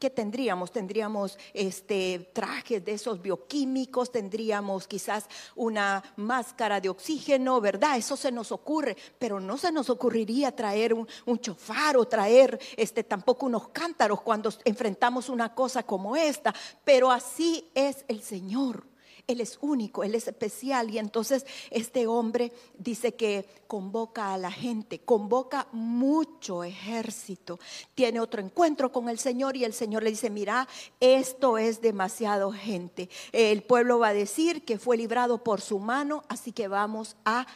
qué, 0.06 0.10
tendríamos? 0.12 0.72
Tendríamos 0.72 1.38
este, 1.54 2.30
trajes 2.32 2.86
de 2.86 2.94
esos 2.94 3.22
bioquímicos, 3.22 4.12
tendríamos 4.12 4.88
quizás 4.88 5.26
una 5.56 6.04
máscara 6.16 6.80
de 6.80 6.90
oxígeno, 6.90 7.60
¿verdad? 7.60 7.98
Eso 7.98 8.16
se 8.16 8.32
nos 8.32 8.52
ocurre, 8.52 8.96
pero 9.18 9.40
no 9.40 9.58
se 9.58 9.72
nos 9.72 9.90
ocurriría 9.90 10.56
traer 10.56 10.94
un, 10.94 11.08
un 11.26 11.40
chofar 11.40 11.98
o 11.98 12.06
traer 12.06 12.60
este, 12.78 13.04
tampoco 13.04 13.48
unos 13.48 13.70
cántaros 13.70 14.22
cuando 14.22 14.54
enfrentamos 14.64 15.28
una 15.28 15.56
cosa 15.56 15.82
como 15.82 16.16
esta. 16.16 16.54
Pero 16.84 17.12
así 17.12 17.68
es 17.74 18.06
el 18.08 18.22
Señor. 18.22 18.95
Él 19.27 19.41
es 19.41 19.58
único, 19.62 20.03
Él 20.03 20.15
es 20.15 20.27
especial. 20.27 20.89
Y 20.89 20.98
entonces 20.98 21.46
este 21.72 22.08
hombre 22.08 22.51
dice 22.77 23.13
que 23.15 23.46
convoca 23.67 24.34
a 24.34 24.38
la 24.38 24.51
gente, 24.51 25.00
convoca 25.00 25.67
mucho 25.72 26.63
ejército. 26.63 27.60
Tiene 27.96 28.20
otro 28.20 28.41
encuentro 28.41 28.91
con 28.91 29.10
el 29.10 29.20
Señor 29.20 29.58
y 29.58 29.63
el 29.63 29.74
Señor 29.74 30.03
le 30.03 30.12
dice, 30.12 30.29
mira, 30.29 30.67
esto 31.00 31.58
es 31.58 31.82
demasiado 31.82 32.51
gente. 32.51 33.10
El 33.32 33.63
pueblo 33.63 34.00
va 34.00 34.10
a 34.10 34.13
decir 34.13 34.63
que 34.63 34.77
fue 34.77 34.98
librado 34.98 35.44
por 35.44 35.62
su 35.62 35.79
mano, 35.79 36.24
así 36.29 36.51
que 36.51 36.67
vamos 36.67 37.15
a 37.25 37.48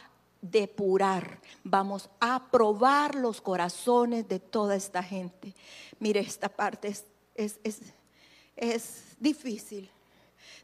depurar, 0.42 1.40
vamos 1.64 2.08
a 2.18 2.50
probar 2.50 3.14
los 3.14 3.40
corazones 3.40 4.26
de 4.28 4.40
toda 4.40 4.74
esta 4.74 5.02
gente. 5.02 5.54
Mire, 5.98 6.20
esta 6.20 6.48
parte 6.48 6.88
es, 6.88 7.04
es, 7.34 7.60
es, 7.62 7.80
es 8.56 9.02
difícil. 9.18 9.90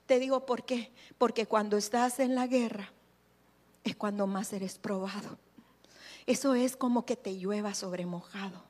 Te 0.07 0.19
digo 0.19 0.47
por 0.47 0.65
qué. 0.65 0.93
Porque 1.19 1.47
cuando 1.47 1.77
estás 1.77 2.21
en 2.21 2.35
la 2.35 2.47
guerra 2.47 2.93
es 3.85 3.97
cuando 3.97 4.27
más 4.27 4.53
eres 4.53 4.79
probado. 4.79 5.39
Eso 6.27 6.55
es 6.55 6.77
como 6.77 7.07
que 7.07 7.17
te 7.17 7.37
llueva 7.37 7.75
sobre 7.75 8.05
mojado. 8.05 8.65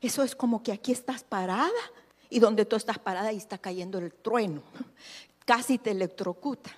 Eso 0.00 0.22
es 0.22 0.36
como 0.36 0.62
que 0.62 0.72
aquí 0.72 0.92
estás 0.92 1.24
parada 1.24 1.70
y 2.28 2.38
donde 2.38 2.64
tú 2.64 2.76
estás 2.76 2.98
parada 2.98 3.32
y 3.32 3.38
está 3.38 3.58
cayendo 3.58 3.98
el 3.98 4.12
trueno. 4.12 4.62
Casi 5.44 5.78
te 5.78 5.92
electrocuta. 5.92 6.70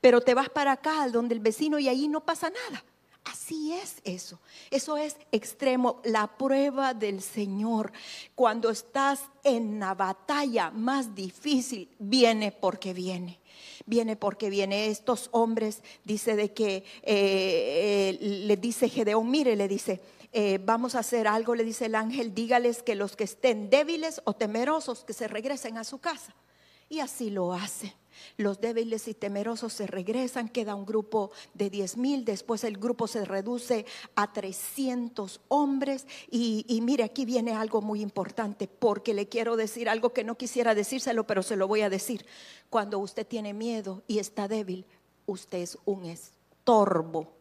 Pero 0.00 0.20
te 0.20 0.34
vas 0.34 0.48
para 0.48 0.72
acá, 0.72 1.08
donde 1.08 1.34
el 1.34 1.40
vecino, 1.40 1.78
y 1.78 1.88
ahí 1.88 2.08
no 2.08 2.24
pasa 2.24 2.50
nada. 2.50 2.84
Así 3.26 3.72
es 3.72 3.96
eso. 4.04 4.38
Eso 4.70 4.96
es 4.96 5.16
extremo, 5.32 6.00
la 6.04 6.28
prueba 6.38 6.94
del 6.94 7.20
Señor. 7.20 7.92
Cuando 8.36 8.70
estás 8.70 9.20
en 9.42 9.80
la 9.80 9.94
batalla 9.94 10.70
más 10.70 11.12
difícil, 11.12 11.88
viene 11.98 12.52
porque 12.52 12.94
viene. 12.94 13.40
Viene 13.84 14.14
porque 14.14 14.48
viene. 14.48 14.86
Estos 14.86 15.28
hombres, 15.32 15.82
dice 16.04 16.36
de 16.36 16.52
que 16.52 16.76
eh, 16.76 16.84
eh, 17.02 18.18
le 18.20 18.56
dice 18.56 18.88
Gedeón, 18.88 19.28
mire, 19.28 19.56
le 19.56 19.66
dice, 19.66 20.00
eh, 20.32 20.60
vamos 20.64 20.94
a 20.94 21.00
hacer 21.00 21.26
algo, 21.26 21.56
le 21.56 21.64
dice 21.64 21.86
el 21.86 21.96
ángel, 21.96 22.32
dígales 22.32 22.84
que 22.84 22.94
los 22.94 23.16
que 23.16 23.24
estén 23.24 23.70
débiles 23.70 24.20
o 24.22 24.34
temerosos, 24.34 25.02
que 25.02 25.14
se 25.14 25.26
regresen 25.26 25.78
a 25.78 25.84
su 25.84 25.98
casa. 25.98 26.32
Y 26.88 27.00
así 27.00 27.30
lo 27.30 27.52
hace. 27.52 27.92
Los 28.36 28.60
débiles 28.60 29.08
y 29.08 29.14
temerosos 29.14 29.72
se 29.72 29.86
regresan, 29.86 30.48
queda 30.48 30.74
un 30.74 30.86
grupo 30.86 31.30
de 31.54 31.70
10 31.70 31.96
mil, 31.96 32.24
después 32.24 32.64
el 32.64 32.78
grupo 32.78 33.06
se 33.06 33.24
reduce 33.24 33.86
a 34.14 34.32
300 34.32 35.40
hombres. 35.48 36.06
Y, 36.30 36.64
y, 36.68 36.80
mire, 36.80 37.04
aquí 37.04 37.24
viene 37.24 37.54
algo 37.54 37.82
muy 37.82 38.00
importante, 38.00 38.68
porque 38.68 39.14
le 39.14 39.28
quiero 39.28 39.56
decir 39.56 39.88
algo 39.88 40.12
que 40.12 40.24
no 40.24 40.36
quisiera 40.36 40.74
decírselo, 40.74 41.26
pero 41.26 41.42
se 41.42 41.56
lo 41.56 41.68
voy 41.68 41.82
a 41.82 41.90
decir. 41.90 42.26
Cuando 42.70 42.98
usted 42.98 43.26
tiene 43.26 43.54
miedo 43.54 44.02
y 44.06 44.18
está 44.18 44.48
débil, 44.48 44.86
usted 45.26 45.58
es 45.58 45.78
un 45.84 46.04
estorbo 46.04 47.32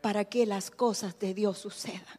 para 0.00 0.24
que 0.24 0.46
las 0.46 0.70
cosas 0.70 1.18
de 1.18 1.34
Dios 1.34 1.58
sucedan. 1.58 2.18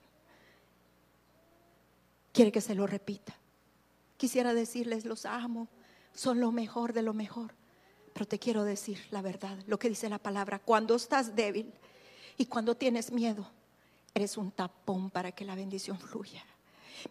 ¿Quiere 2.33 2.51
que 2.51 2.61
se 2.61 2.75
lo 2.75 2.85
repita? 2.85 3.33
Quisiera 4.17 4.53
decirles, 4.53 5.05
los 5.05 5.25
amo, 5.25 5.67
son 6.17 6.41
lo 6.41 6.51
mejor 6.51 6.93
de 6.93 7.03
lo 7.03 7.13
mejor. 7.13 7.53
Pero 8.11 8.27
te 8.27 8.39
quiero 8.39 8.63
decir 8.63 8.99
la 9.11 9.21
verdad, 9.21 9.55
lo 9.67 9.77
que 9.77 9.89
dice 9.89 10.09
la 10.09 10.17
palabra. 10.17 10.59
Cuando 10.59 10.95
estás 10.95 11.35
débil 11.35 11.71
y 12.37 12.47
cuando 12.47 12.75
tienes 12.75 13.11
miedo, 13.11 13.47
eres 14.13 14.35
un 14.35 14.51
tapón 14.51 15.11
para 15.11 15.31
que 15.31 15.45
la 15.45 15.53
bendición 15.53 15.99
fluya. 15.99 16.43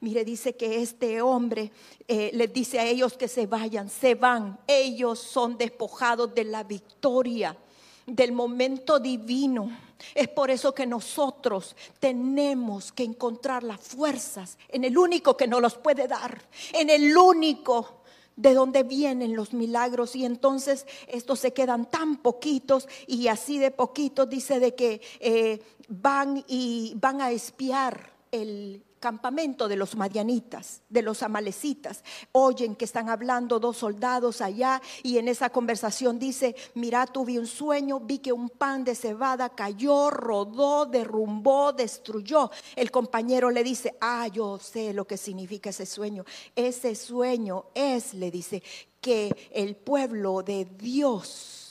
Mire, 0.01 0.25
dice 0.25 0.57
que 0.57 0.83
este 0.83 1.23
hombre 1.23 1.71
eh, 2.09 2.33
les 2.35 2.53
dice 2.53 2.81
a 2.81 2.85
ellos 2.85 3.17
que 3.17 3.29
se 3.29 3.47
vayan, 3.47 3.89
se 3.89 4.17
van. 4.17 4.59
Ellos 4.67 5.21
son 5.21 5.57
despojados 5.57 6.35
de 6.35 6.43
la 6.43 6.65
victoria, 6.65 7.57
del 8.05 8.33
momento 8.33 8.99
divino. 8.99 9.71
Es 10.17 10.27
por 10.27 10.51
eso 10.51 10.75
que 10.75 10.85
nosotros 10.85 11.77
tenemos 12.01 12.91
que 12.91 13.05
encontrar 13.05 13.63
las 13.63 13.81
fuerzas 13.81 14.59
en 14.69 14.83
el 14.83 14.99
único 14.99 15.37
que 15.37 15.47
nos 15.47 15.63
los 15.63 15.77
puede 15.77 16.09
dar, 16.09 16.43
en 16.73 16.91
el 16.91 17.17
único 17.17 17.96
de 18.37 18.55
dónde 18.55 18.83
vienen 18.83 19.35
los 19.35 19.53
milagros 19.55 20.15
y 20.15 20.25
entonces 20.25 20.87
estos 21.09 21.41
se 21.41 21.53
quedan 21.53 21.91
tan 21.91 22.17
poquitos 22.17 22.89
y 23.07 23.29
así 23.29 23.59
de 23.59 23.71
poquitos 23.71 24.29
dice 24.29 24.61
de 24.61 24.75
que 24.75 25.01
eh, 25.21 25.61
van 25.89 26.45
y 26.47 26.95
van 27.01 27.21
a 27.21 27.31
espiar 27.31 28.13
el 28.31 28.83
campamento 29.07 29.69
de 29.69 29.77
los 29.77 29.95
madianitas, 29.95 30.83
de 30.89 31.01
los 31.01 31.23
amalecitas. 31.23 32.03
Oyen 32.33 32.75
que 32.75 32.85
están 32.85 33.09
hablando 33.09 33.61
dos 33.61 33.77
soldados 33.77 34.41
allá 34.41 34.83
y 35.05 35.19
en 35.19 35.29
esa 35.29 35.51
conversación 35.51 36.19
dice, 36.19 36.57
mira, 36.75 37.07
tuve 37.07 37.39
un 37.39 37.47
sueño, 37.47 38.01
vi 38.01 38.19
que 38.19 38.33
un 38.33 38.51
pan 38.51 38.83
de 38.83 38.97
cebada 38.97 39.51
cayó, 39.51 40.11
rodó, 40.11 40.87
derrumbó, 40.87 41.73
destruyó. 41.73 42.51
El 42.75 42.91
compañero 42.91 43.53
le 43.53 43.63
dice, 43.63 43.97
ah, 44.01 44.27
yo 44.27 44.59
sé 44.59 44.93
lo 44.93 45.07
que 45.07 45.17
significa 45.17 45.71
ese 45.71 45.87
sueño. 45.87 46.25
Ese 46.57 46.97
sueño 46.97 47.67
es, 47.77 48.13
le 48.13 48.33
dice, 48.33 48.61
que 49.01 49.51
el 49.53 49.77
pueblo 49.77 50.43
de 50.43 50.65
Dios 50.65 51.66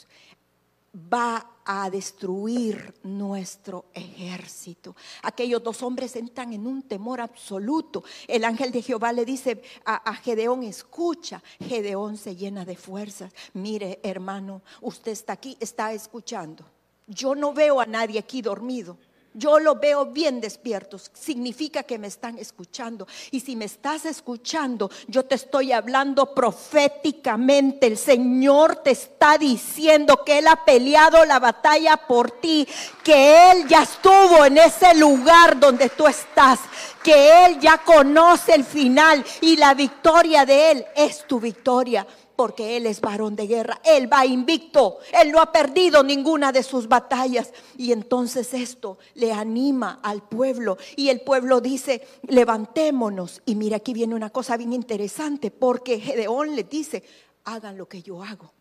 va 0.96 1.56
a 1.64 1.90
destruir 1.90 2.94
nuestro 3.02 3.86
ejército. 3.92 4.94
Aquellos 5.22 5.62
dos 5.62 5.82
hombres 5.82 6.14
entran 6.16 6.52
en 6.52 6.66
un 6.66 6.82
temor 6.82 7.20
absoluto. 7.20 8.04
El 8.26 8.44
ángel 8.44 8.70
de 8.70 8.82
Jehová 8.82 9.12
le 9.12 9.24
dice 9.24 9.62
a, 9.84 10.14
Gedeón, 10.14 10.62
escucha. 10.62 11.42
Gedeón 11.60 12.16
se 12.16 12.36
llena 12.36 12.64
de 12.64 12.76
fuerzas. 12.76 13.32
Mire, 13.52 14.00
hermano, 14.02 14.62
usted 14.80 15.12
está 15.12 15.34
aquí, 15.34 15.56
está 15.60 15.92
escuchando. 15.92 16.64
Yo 17.06 17.34
no 17.34 17.52
veo 17.52 17.80
a 17.80 17.86
nadie 17.86 18.18
aquí 18.18 18.42
dormido. 18.42 18.96
Yo 19.36 19.58
lo 19.58 19.74
veo 19.74 20.06
bien 20.06 20.40
despiertos. 20.40 21.10
Significa 21.12 21.82
que 21.82 21.98
me 21.98 22.06
están 22.06 22.38
escuchando. 22.38 23.06
Y 23.30 23.40
si 23.40 23.54
me 23.54 23.66
estás 23.66 24.06
escuchando, 24.06 24.90
yo 25.08 25.26
te 25.26 25.34
estoy 25.34 25.72
hablando 25.72 26.34
proféticamente. 26.34 27.86
El 27.86 27.98
Señor 27.98 28.76
te 28.76 28.92
está 28.92 29.36
diciendo 29.36 30.24
que 30.24 30.38
Él 30.38 30.48
ha 30.48 30.64
peleado 30.64 31.22
la 31.26 31.38
batalla 31.38 31.98
por 31.98 32.30
ti. 32.30 32.66
Que 33.04 33.50
Él 33.50 33.68
ya 33.68 33.82
estuvo 33.82 34.46
en 34.46 34.56
ese 34.56 34.94
lugar 34.94 35.60
donde 35.60 35.90
tú 35.90 36.06
estás. 36.06 36.58
Que 37.02 37.44
Él 37.44 37.60
ya 37.60 37.76
conoce 37.76 38.54
el 38.54 38.64
final. 38.64 39.22
Y 39.42 39.56
la 39.56 39.74
victoria 39.74 40.46
de 40.46 40.70
Él 40.70 40.86
es 40.96 41.26
tu 41.26 41.38
victoria 41.38 42.06
porque 42.36 42.76
Él 42.76 42.86
es 42.86 43.00
varón 43.00 43.34
de 43.34 43.46
guerra, 43.46 43.80
Él 43.84 44.12
va 44.12 44.26
invicto, 44.26 44.98
Él 45.12 45.32
no 45.32 45.40
ha 45.40 45.50
perdido 45.50 46.02
ninguna 46.02 46.52
de 46.52 46.62
sus 46.62 46.86
batallas. 46.86 47.52
Y 47.76 47.92
entonces 47.92 48.52
esto 48.54 48.98
le 49.14 49.32
anima 49.32 50.00
al 50.02 50.22
pueblo 50.22 50.76
y 50.94 51.08
el 51.08 51.22
pueblo 51.22 51.60
dice, 51.60 52.06
levantémonos. 52.28 53.42
Y 53.46 53.54
mira, 53.54 53.78
aquí 53.78 53.92
viene 53.92 54.14
una 54.14 54.30
cosa 54.30 54.56
bien 54.56 54.72
interesante, 54.72 55.50
porque 55.50 55.98
Gedeón 55.98 56.54
le 56.54 56.64
dice, 56.64 57.02
hagan 57.44 57.78
lo 57.78 57.88
que 57.88 58.02
yo 58.02 58.22
hago. 58.22 58.52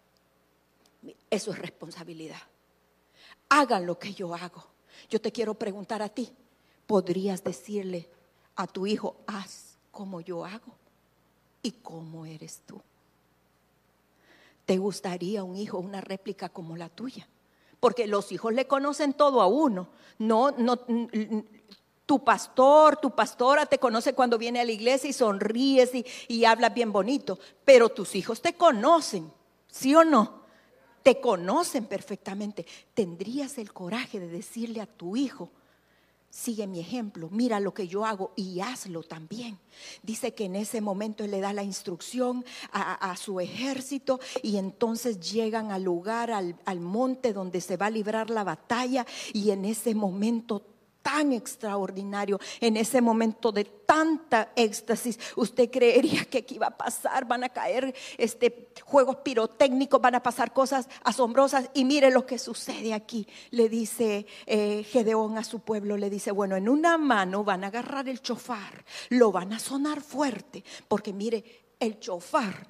Eso 1.29 1.51
es 1.51 1.59
responsabilidad. 1.59 2.41
Hagan 3.49 3.85
lo 3.85 3.99
que 3.99 4.13
yo 4.13 4.33
hago. 4.33 4.65
Yo 5.09 5.19
te 5.19 5.31
quiero 5.31 5.53
preguntar 5.53 6.01
a 6.01 6.09
ti, 6.09 6.31
¿podrías 6.87 7.43
decirle 7.43 8.09
a 8.55 8.65
tu 8.65 8.87
hijo, 8.87 9.17
haz 9.27 9.77
como 9.91 10.21
yo 10.21 10.45
hago? 10.45 10.73
¿Y 11.61 11.71
cómo 11.71 12.25
eres 12.25 12.61
tú? 12.65 12.81
¿Te 14.65 14.77
gustaría 14.77 15.43
un 15.43 15.55
hijo, 15.55 15.77
una 15.77 16.01
réplica 16.01 16.49
como 16.49 16.75
la 16.75 16.89
tuya? 16.89 17.27
Porque 17.79 18.07
los 18.07 18.31
hijos 18.31 18.53
le 18.53 18.67
conocen 18.67 19.13
todo 19.13 19.41
a 19.41 19.47
uno. 19.47 19.89
No, 20.17 20.51
no, 20.51 20.79
tu 22.05 22.23
pastor, 22.23 22.97
tu 22.97 23.11
pastora 23.11 23.65
te 23.65 23.77
conoce 23.77 24.13
cuando 24.13 24.37
viene 24.37 24.59
a 24.59 24.65
la 24.65 24.71
iglesia 24.71 25.09
y 25.09 25.13
sonríes 25.13 25.93
y, 25.93 26.05
y 26.27 26.45
hablas 26.45 26.73
bien 26.73 26.91
bonito. 26.91 27.37
Pero 27.63 27.89
tus 27.89 28.15
hijos 28.15 28.41
te 28.41 28.55
conocen, 28.55 29.31
¿sí 29.67 29.93
o 29.93 30.03
no? 30.03 30.45
Te 31.03 31.19
conocen 31.21 31.85
perfectamente. 31.85 32.65
¿Tendrías 32.95 33.59
el 33.59 33.71
coraje 33.71 34.19
de 34.19 34.27
decirle 34.27 34.81
a 34.81 34.87
tu 34.87 35.15
hijo, 35.15 35.51
sigue 36.35 36.67
mi 36.67 36.81
ejemplo, 36.81 37.29
mira 37.31 37.61
lo 37.61 37.73
que 37.73 37.87
yo 37.87 38.05
hago 38.05 38.33
y 38.35 38.59
hazlo 38.59 39.03
también. 39.03 39.57
Dice 40.03 40.33
que 40.33 40.45
en 40.45 40.57
ese 40.57 40.81
momento 40.81 41.23
él 41.23 41.31
le 41.31 41.39
da 41.39 41.53
la 41.53 41.63
instrucción 41.63 42.43
a, 42.73 43.15
su 43.15 43.39
ejército 43.39 44.19
y 44.43 44.57
entonces 44.57 45.21
llegan 45.21 45.71
al 45.71 45.83
lugar, 45.83 46.31
al, 46.31 46.57
al 46.65 46.81
monte 46.81 47.31
donde 47.31 47.61
se 47.61 47.77
va 47.77 47.85
a 47.85 47.89
librar 47.89 48.29
la 48.29 48.43
batalla 48.43 49.05
y 49.31 49.51
en 49.51 49.63
ese 49.63 49.95
momento 49.95 50.74
tan 51.05 51.33
extraordinario, 51.33 52.39
en 52.59 52.77
ese 52.77 52.99
momento 52.99 53.51
de 53.51 53.63
tanta 53.63 54.51
éxtasis, 54.55 55.19
usted 55.35 55.69
creería 55.69 56.25
que 56.25 56.39
aquí 56.39 56.55
iba 56.55 56.65
a 56.65 56.75
pasar, 56.75 57.25
van 57.25 57.43
a 57.43 57.49
caer 57.49 57.93
este, 58.17 58.71
juegos 58.83 59.17
pirotécnicos, 59.17 60.01
van 60.01 60.15
a 60.15 60.23
pasar 60.23 60.51
cosas 60.51 60.89
asombrosas. 61.03 61.69
Y 61.75 61.85
mire 61.85 62.09
lo 62.09 62.25
que 62.25 62.39
sucede 62.39 62.95
aquí. 62.95 63.27
Le 63.51 63.69
dice 63.69 64.25
eh, 64.47 64.83
Gedeón 64.83 65.37
a 65.37 65.43
su 65.43 65.59
pueblo, 65.59 65.95
le 65.95 66.09
dice, 66.09 66.31
bueno, 66.31 66.55
en 66.55 66.67
una 66.67 66.97
mano 66.97 67.43
van 67.43 67.63
a 67.63 67.67
agarrar 67.67 68.09
el 68.09 68.23
chofar, 68.23 68.83
lo 69.09 69.31
van 69.31 69.53
a 69.53 69.59
sonar 69.59 70.01
fuerte, 70.01 70.63
porque 70.87 71.13
mire, 71.13 71.67
el 71.79 71.99
chofar 71.99 72.65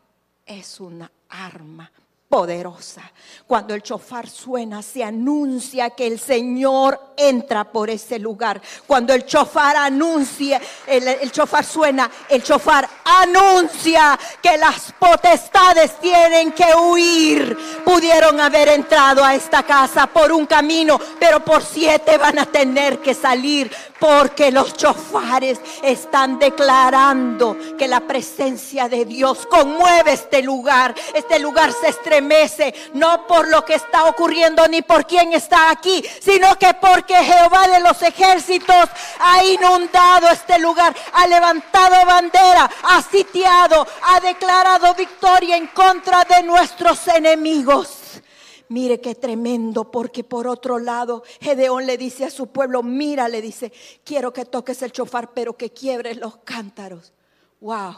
es 0.46 0.82
una 0.82 1.10
arma 1.30 1.90
poderosa. 2.30 3.02
Cuando 3.48 3.74
el 3.74 3.84
chofar 3.84 4.28
suena, 4.28 4.82
se 4.82 5.04
anuncia 5.04 5.92
que 5.92 6.08
el 6.08 6.20
Señor 6.20 7.00
entra 7.16 7.72
por 7.72 7.90
ese 7.90 8.20
lugar. 8.20 8.62
Cuando 8.88 9.14
el 9.14 9.26
chofar 9.26 9.78
anuncia, 9.78 10.60
el, 10.88 11.32
chofar 11.32 11.64
suena, 11.64 12.10
el 12.30 12.44
chofar 12.44 12.90
anuncia 13.06 14.20
que 14.42 14.58
las 14.58 14.92
potestades 14.98 16.00
tienen 16.00 16.52
que 16.52 16.76
huir. 16.76 17.58
Pudieron 17.86 18.42
haber 18.42 18.70
entrado 18.70 19.24
a 19.24 19.36
esta 19.36 19.64
casa 19.64 20.08
por 20.08 20.32
un 20.32 20.46
camino, 20.46 21.00
pero 21.20 21.46
por 21.46 21.64
siete 21.64 22.18
van 22.18 22.40
a 22.40 22.46
tener 22.46 23.00
que 23.00 23.14
salir 23.14 23.72
porque 24.00 24.52
los 24.52 24.74
chofares 24.74 25.60
están 25.82 26.40
declarando 26.40 27.58
que 27.78 27.88
la 27.88 28.02
presencia 28.02 28.90
de 28.90 29.06
Dios 29.06 29.48
conmueve 29.50 30.14
este 30.14 30.42
lugar. 30.42 30.94
Este 31.14 31.40
lugar 31.40 31.72
se 31.72 31.90
estremece, 31.90 32.74
no 32.94 33.26
por 33.28 33.48
lo 33.48 33.64
que 33.64 33.76
está 33.76 34.06
ocurriendo 34.06 34.68
ni 34.68 34.82
por 34.82 35.06
quién 35.06 35.34
está 35.34 35.70
aquí, 35.70 36.04
sino 36.22 36.58
que 36.58 36.74
porque 36.74 37.16
Jehová 37.16 37.68
de 37.68 37.80
los 37.80 38.02
ejércitos 38.02 38.90
ha 39.20 39.44
inundado 39.44 40.30
este 40.30 40.60
lugar, 40.60 40.96
ha 41.14 41.28
levantado 41.28 42.06
bandera, 42.06 42.70
sitiado, 43.02 43.86
ha 44.04 44.20
declarado 44.20 44.94
victoria 44.96 45.58
en 45.58 45.68
contra 45.68 46.24
de 46.24 46.44
nuestros 46.44 47.08
enemigos. 47.08 48.22
Mire 48.68 49.00
qué 49.00 49.14
tremendo, 49.14 49.92
porque 49.92 50.24
por 50.24 50.48
otro 50.48 50.80
lado, 50.80 51.24
Gedeón 51.40 51.86
le 51.86 51.98
dice 51.98 52.26
a 52.26 52.32
su 52.32 52.48
pueblo, 52.48 52.82
mira, 52.82 53.30
le 53.30 53.42
dice, 53.42 53.72
quiero 54.04 54.34
que 54.34 54.46
toques 54.46 54.82
el 54.82 54.92
chofar, 54.92 55.34
pero 55.34 55.56
que 55.56 55.72
quiebres 55.72 56.18
los 56.18 56.38
cántaros. 56.38 57.14
Wow, 57.62 57.96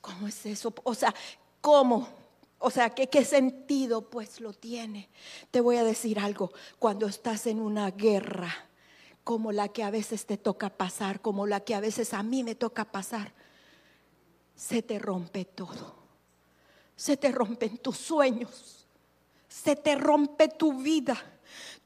¿cómo 0.00 0.28
es 0.28 0.44
eso? 0.44 0.74
O 0.84 0.94
sea, 0.94 1.14
¿cómo? 1.60 2.08
O 2.58 2.70
sea, 2.70 2.90
¿qué, 2.90 3.08
¿qué 3.08 3.24
sentido 3.24 4.02
pues 4.02 4.40
lo 4.40 4.52
tiene? 4.52 5.08
Te 5.50 5.60
voy 5.60 5.76
a 5.76 5.84
decir 5.84 6.20
algo, 6.20 6.52
cuando 6.78 7.06
estás 7.06 7.46
en 7.46 7.58
una 7.58 7.90
guerra, 7.90 8.54
como 9.24 9.52
la 9.52 9.68
que 9.68 9.82
a 9.84 9.90
veces 9.90 10.26
te 10.26 10.36
toca 10.36 10.68
pasar, 10.68 11.20
como 11.20 11.46
la 11.46 11.60
que 11.60 11.74
a 11.74 11.80
veces 11.80 12.12
a 12.12 12.22
mí 12.22 12.42
me 12.42 12.54
toca 12.54 12.84
pasar, 12.84 13.32
se 14.54 14.82
te 14.82 14.98
rompe 14.98 15.44
todo. 15.44 15.96
Se 16.96 17.16
te 17.16 17.32
rompen 17.32 17.78
tus 17.78 17.96
sueños. 17.96 18.86
Se 19.48 19.76
te 19.76 19.96
rompe 19.96 20.48
tu 20.48 20.80
vida, 20.80 21.16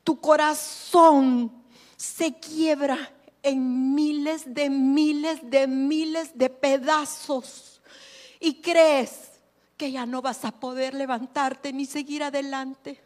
tu 0.04 0.20
corazón 0.20 1.64
se 1.96 2.38
quiebra 2.38 2.96
en 3.42 3.94
miles 3.94 4.54
de 4.54 4.70
miles 4.70 5.40
de 5.42 5.66
miles 5.66 6.30
de 6.38 6.48
pedazos. 6.48 7.82
Y 8.38 8.60
crees 8.60 9.40
que 9.76 9.90
ya 9.90 10.06
no 10.06 10.22
vas 10.22 10.44
a 10.44 10.52
poder 10.52 10.94
levantarte 10.94 11.72
ni 11.72 11.86
seguir 11.86 12.22
adelante 12.22 13.05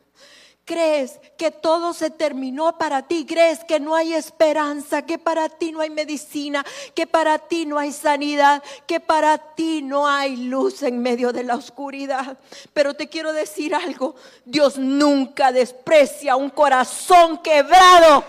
crees 0.71 1.19
que 1.37 1.51
todo 1.51 1.93
se 1.93 2.11
terminó 2.11 2.79
para 2.79 3.03
ti, 3.03 3.27
crees 3.27 3.65
que 3.65 3.81
no 3.81 3.97
hay 3.97 4.15
esperanza, 4.15 5.03
que 5.03 5.19
para 5.19 5.49
ti 5.49 5.73
no 5.73 5.81
hay 5.81 5.91
medicina, 5.91 6.65
que 6.95 7.09
para 7.09 7.41
ti 7.41 7.67
no 7.67 7.77
hay 7.77 7.91
sanidad, 7.91 8.63
que 8.87 9.01
para 9.01 9.37
ti 9.37 9.83
no 9.83 10.07
hay 10.07 10.37
luz 10.37 10.85
en 10.85 11.03
medio 11.03 11.33
de 11.33 11.43
la 11.43 11.57
oscuridad. 11.57 12.39
Pero 12.73 12.95
te 12.95 13.09
quiero 13.09 13.33
decir 13.33 13.75
algo, 13.75 14.15
Dios 14.45 14.79
nunca 14.79 15.51
desprecia 15.51 16.37
un 16.37 16.51
corazón 16.51 17.39
quebrado, 17.39 18.23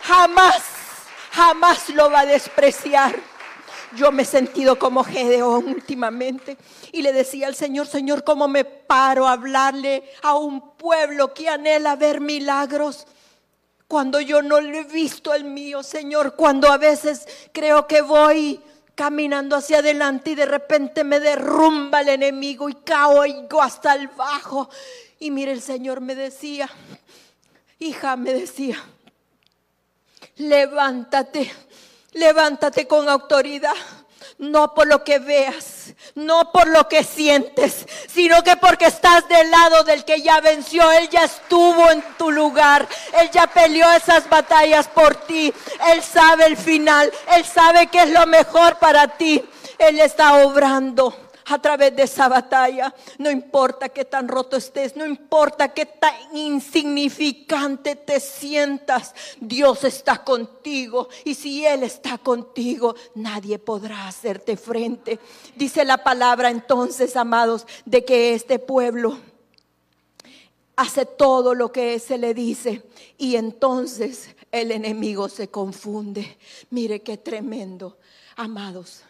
jamás, 0.00 0.62
jamás 1.30 1.90
lo 1.90 2.10
va 2.10 2.20
a 2.20 2.26
despreciar. 2.26 3.31
Yo 3.96 4.10
me 4.10 4.22
he 4.22 4.26
sentido 4.26 4.78
como 4.78 5.04
Gedeón 5.04 5.68
últimamente 5.68 6.56
y 6.92 7.02
le 7.02 7.12
decía 7.12 7.46
al 7.46 7.54
Señor, 7.54 7.86
Señor, 7.86 8.24
¿cómo 8.24 8.48
me 8.48 8.64
paro 8.64 9.26
a 9.26 9.32
hablarle 9.32 10.02
a 10.22 10.34
un 10.34 10.76
pueblo 10.76 11.34
que 11.34 11.48
anhela 11.48 11.96
ver 11.96 12.20
milagros? 12.20 13.06
Cuando 13.86 14.20
yo 14.20 14.40
no 14.40 14.60
le 14.60 14.80
he 14.80 14.84
visto 14.84 15.34
el 15.34 15.44
mío, 15.44 15.82
Señor, 15.82 16.36
cuando 16.36 16.72
a 16.72 16.78
veces 16.78 17.26
creo 17.52 17.86
que 17.86 18.00
voy 18.00 18.60
caminando 18.94 19.56
hacia 19.56 19.78
adelante 19.78 20.30
y 20.30 20.34
de 20.34 20.46
repente 20.46 21.04
me 21.04 21.20
derrumba 21.20 22.00
el 22.00 22.08
enemigo 22.08 22.68
y 22.70 22.74
caigo 22.74 23.60
hasta 23.60 23.94
el 23.94 24.08
bajo. 24.08 24.70
Y 25.18 25.30
mire, 25.30 25.52
el 25.52 25.60
Señor 25.60 26.00
me 26.00 26.14
decía, 26.14 26.70
hija, 27.78 28.16
me 28.16 28.32
decía, 28.32 28.82
levántate 30.36 31.52
Levántate 32.12 32.86
con 32.86 33.08
autoridad, 33.08 33.74
no 34.38 34.74
por 34.74 34.86
lo 34.86 35.02
que 35.02 35.18
veas, 35.18 35.94
no 36.14 36.52
por 36.52 36.68
lo 36.68 36.88
que 36.88 37.04
sientes, 37.04 37.86
sino 38.08 38.42
que 38.42 38.56
porque 38.56 38.86
estás 38.86 39.26
del 39.28 39.50
lado 39.50 39.84
del 39.84 40.04
que 40.04 40.20
ya 40.20 40.40
venció, 40.40 40.90
Él 40.92 41.08
ya 41.08 41.24
estuvo 41.24 41.90
en 41.90 42.02
tu 42.18 42.30
lugar, 42.30 42.86
Él 43.18 43.30
ya 43.30 43.46
peleó 43.46 43.90
esas 43.92 44.28
batallas 44.28 44.88
por 44.88 45.14
ti, 45.14 45.52
Él 45.92 46.02
sabe 46.02 46.46
el 46.46 46.56
final, 46.56 47.10
Él 47.34 47.44
sabe 47.44 47.86
que 47.86 48.02
es 48.02 48.10
lo 48.10 48.26
mejor 48.26 48.78
para 48.78 49.08
ti, 49.16 49.42
Él 49.78 49.98
está 50.00 50.44
obrando 50.44 51.21
a 51.46 51.60
través 51.60 51.94
de 51.96 52.04
esa 52.04 52.28
batalla. 52.28 52.94
No 53.18 53.30
importa 53.30 53.88
qué 53.88 54.04
tan 54.04 54.28
roto 54.28 54.56
estés, 54.56 54.96
no 54.96 55.06
importa 55.06 55.68
qué 55.72 55.86
tan 55.86 56.14
insignificante 56.36 57.96
te 57.96 58.20
sientas, 58.20 59.14
Dios 59.40 59.84
está 59.84 60.24
contigo. 60.24 61.08
Y 61.24 61.34
si 61.34 61.64
Él 61.64 61.82
está 61.82 62.18
contigo, 62.18 62.94
nadie 63.14 63.58
podrá 63.58 64.08
hacerte 64.08 64.56
frente. 64.56 65.18
Dice 65.56 65.84
la 65.84 65.98
palabra 65.98 66.50
entonces, 66.50 67.16
amados, 67.16 67.66
de 67.84 68.04
que 68.04 68.34
este 68.34 68.58
pueblo 68.58 69.18
hace 70.76 71.04
todo 71.04 71.54
lo 71.54 71.70
que 71.70 71.98
se 71.98 72.18
le 72.18 72.34
dice 72.34 72.82
y 73.18 73.36
entonces 73.36 74.34
el 74.50 74.72
enemigo 74.72 75.28
se 75.28 75.48
confunde. 75.48 76.38
Mire 76.70 77.02
qué 77.02 77.18
tremendo, 77.18 77.98
amados 78.36 79.04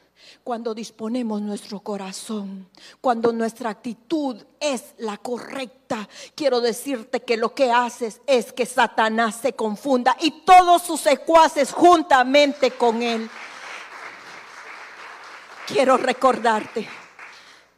cuando 0.44 0.74
disponemos 0.74 1.40
nuestro 1.40 1.80
corazón, 1.80 2.68
cuando 3.00 3.32
nuestra 3.32 3.70
actitud 3.70 4.42
es 4.60 4.94
la 4.98 5.16
correcta. 5.18 6.08
Quiero 6.34 6.60
decirte 6.60 7.20
que 7.20 7.36
lo 7.36 7.54
que 7.54 7.70
haces 7.70 8.20
es 8.26 8.52
que 8.52 8.66
Satanás 8.66 9.36
se 9.42 9.52
confunda 9.54 10.16
y 10.20 10.42
todos 10.44 10.82
sus 10.82 11.00
secuaces 11.00 11.72
juntamente 11.72 12.72
con 12.72 13.02
él. 13.02 13.28
Quiero 15.66 15.96
recordarte 15.96 16.88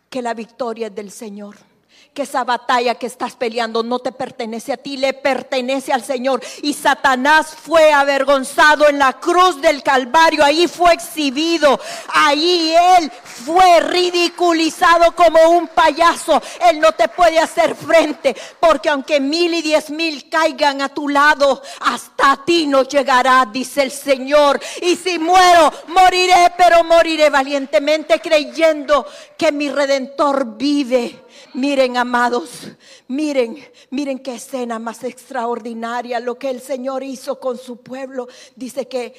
que 0.08 0.22
la 0.22 0.34
victoria 0.34 0.86
es 0.86 0.94
del 0.94 1.10
Señor 1.10 1.73
que 2.14 2.22
esa 2.22 2.44
batalla 2.44 2.94
que 2.94 3.06
estás 3.06 3.34
peleando 3.34 3.82
no 3.82 3.98
te 3.98 4.12
pertenece 4.12 4.72
a 4.72 4.76
ti, 4.76 4.96
le 4.96 5.12
pertenece 5.14 5.92
al 5.92 6.04
Señor. 6.04 6.40
Y 6.62 6.72
Satanás 6.72 7.56
fue 7.60 7.92
avergonzado 7.92 8.88
en 8.88 9.00
la 9.00 9.14
cruz 9.14 9.60
del 9.60 9.82
Calvario, 9.82 10.44
ahí 10.44 10.68
fue 10.68 10.94
exhibido, 10.94 11.80
ahí 12.08 12.74
él 12.98 13.10
fue 13.24 13.80
ridiculizado 13.80 15.14
como 15.16 15.40
un 15.50 15.66
payaso. 15.66 16.40
Él 16.70 16.78
no 16.78 16.92
te 16.92 17.08
puede 17.08 17.40
hacer 17.40 17.74
frente, 17.74 18.36
porque 18.60 18.88
aunque 18.88 19.18
mil 19.18 19.52
y 19.52 19.62
diez 19.62 19.90
mil 19.90 20.28
caigan 20.28 20.82
a 20.82 20.88
tu 20.88 21.08
lado, 21.08 21.60
hasta 21.80 22.44
ti 22.44 22.66
no 22.68 22.84
llegará, 22.84 23.48
dice 23.52 23.82
el 23.82 23.90
Señor. 23.90 24.60
Y 24.82 24.94
si 24.94 25.18
muero, 25.18 25.72
moriré, 25.88 26.52
pero 26.56 26.84
moriré 26.84 27.28
valientemente 27.28 28.20
creyendo 28.20 29.04
que 29.36 29.50
mi 29.50 29.68
redentor 29.68 30.56
vive. 30.56 31.24
Miren, 31.54 31.96
amados, 32.04 32.68
miren, 33.08 33.56
miren 33.90 34.18
qué 34.18 34.34
escena 34.34 34.78
más 34.78 35.02
extraordinaria 35.04 36.20
lo 36.20 36.38
que 36.38 36.50
el 36.50 36.60
Señor 36.60 37.02
hizo 37.02 37.40
con 37.40 37.56
su 37.56 37.78
pueblo. 37.78 38.28
Dice 38.54 38.86
que 38.86 39.14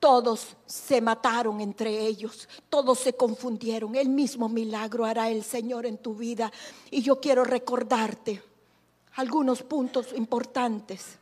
todos 0.00 0.56
se 0.64 1.02
mataron 1.02 1.60
entre 1.60 2.06
ellos, 2.06 2.48
todos 2.70 2.98
se 3.00 3.12
confundieron. 3.12 3.94
El 3.94 4.08
mismo 4.08 4.48
milagro 4.48 5.04
hará 5.04 5.28
el 5.28 5.44
Señor 5.44 5.84
en 5.84 5.98
tu 5.98 6.14
vida. 6.14 6.50
Y 6.90 7.02
yo 7.02 7.20
quiero 7.20 7.44
recordarte 7.44 8.42
algunos 9.16 9.62
puntos 9.62 10.06
importantes. 10.14 11.18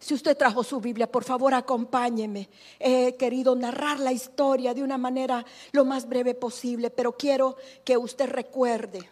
Si 0.00 0.14
usted 0.14 0.36
trajo 0.36 0.64
su 0.64 0.80
Biblia, 0.80 1.10
por 1.10 1.22
favor 1.22 1.54
acompáñeme. 1.54 2.48
He 2.80 3.14
querido 3.16 3.54
narrar 3.54 4.00
la 4.00 4.10
historia 4.10 4.74
de 4.74 4.82
una 4.82 4.98
manera 4.98 5.44
lo 5.70 5.84
más 5.84 6.08
breve 6.08 6.34
posible, 6.34 6.90
pero 6.90 7.16
quiero 7.16 7.56
que 7.84 7.96
usted 7.96 8.28
recuerde 8.28 9.08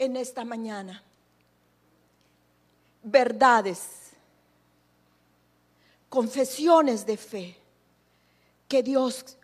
en 0.00 0.16
esta 0.16 0.46
mañana. 0.46 1.02
Verdades, 3.02 4.12
confesiones 6.08 7.04
de 7.04 7.18
fe 7.18 7.56
que 8.66 8.82
Dios 8.82 9.36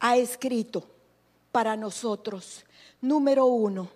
ha 0.00 0.16
escrito 0.16 0.88
para 1.52 1.76
nosotros. 1.76 2.64
Número 3.02 3.44
uno, 3.44 3.90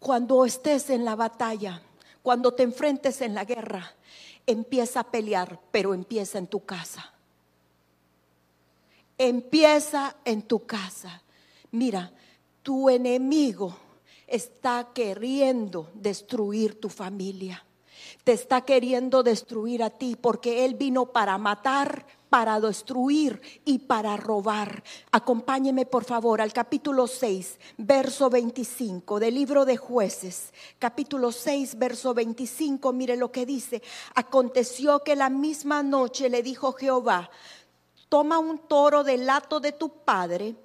cuando 0.00 0.44
estés 0.44 0.90
en 0.90 1.04
la 1.04 1.14
batalla, 1.14 1.80
cuando 2.22 2.54
te 2.54 2.64
enfrentes 2.64 3.20
en 3.20 3.34
la 3.34 3.44
guerra, 3.44 3.94
empieza 4.46 5.00
a 5.00 5.10
pelear, 5.12 5.60
pero 5.70 5.94
empieza 5.94 6.38
en 6.38 6.48
tu 6.48 6.64
casa. 6.64 7.12
Empieza 9.16 10.16
en 10.24 10.42
tu 10.42 10.66
casa. 10.66 11.22
Mira, 11.70 12.12
tu 12.66 12.90
enemigo 12.90 13.76
está 14.26 14.88
queriendo 14.92 15.88
destruir 15.94 16.80
tu 16.80 16.88
familia. 16.88 17.64
Te 18.24 18.32
está 18.32 18.62
queriendo 18.62 19.22
destruir 19.22 19.84
a 19.84 19.90
ti 19.90 20.16
porque 20.20 20.64
Él 20.64 20.74
vino 20.74 21.12
para 21.12 21.38
matar, 21.38 22.04
para 22.28 22.58
destruir 22.58 23.40
y 23.64 23.78
para 23.78 24.16
robar. 24.16 24.82
Acompáñeme 25.12 25.86
por 25.86 26.02
favor 26.02 26.40
al 26.40 26.52
capítulo 26.52 27.06
6, 27.06 27.60
verso 27.76 28.30
25 28.30 29.20
del 29.20 29.36
libro 29.36 29.64
de 29.64 29.76
jueces. 29.76 30.52
Capítulo 30.80 31.30
6, 31.30 31.78
verso 31.78 32.14
25, 32.14 32.92
mire 32.92 33.16
lo 33.16 33.30
que 33.30 33.46
dice. 33.46 33.80
Aconteció 34.16 35.04
que 35.04 35.14
la 35.14 35.30
misma 35.30 35.84
noche 35.84 36.28
le 36.28 36.42
dijo 36.42 36.72
Jehová, 36.72 37.30
toma 38.08 38.40
un 38.40 38.58
toro 38.58 39.04
del 39.04 39.24
lato 39.24 39.60
de 39.60 39.70
tu 39.70 39.88
padre 39.88 40.56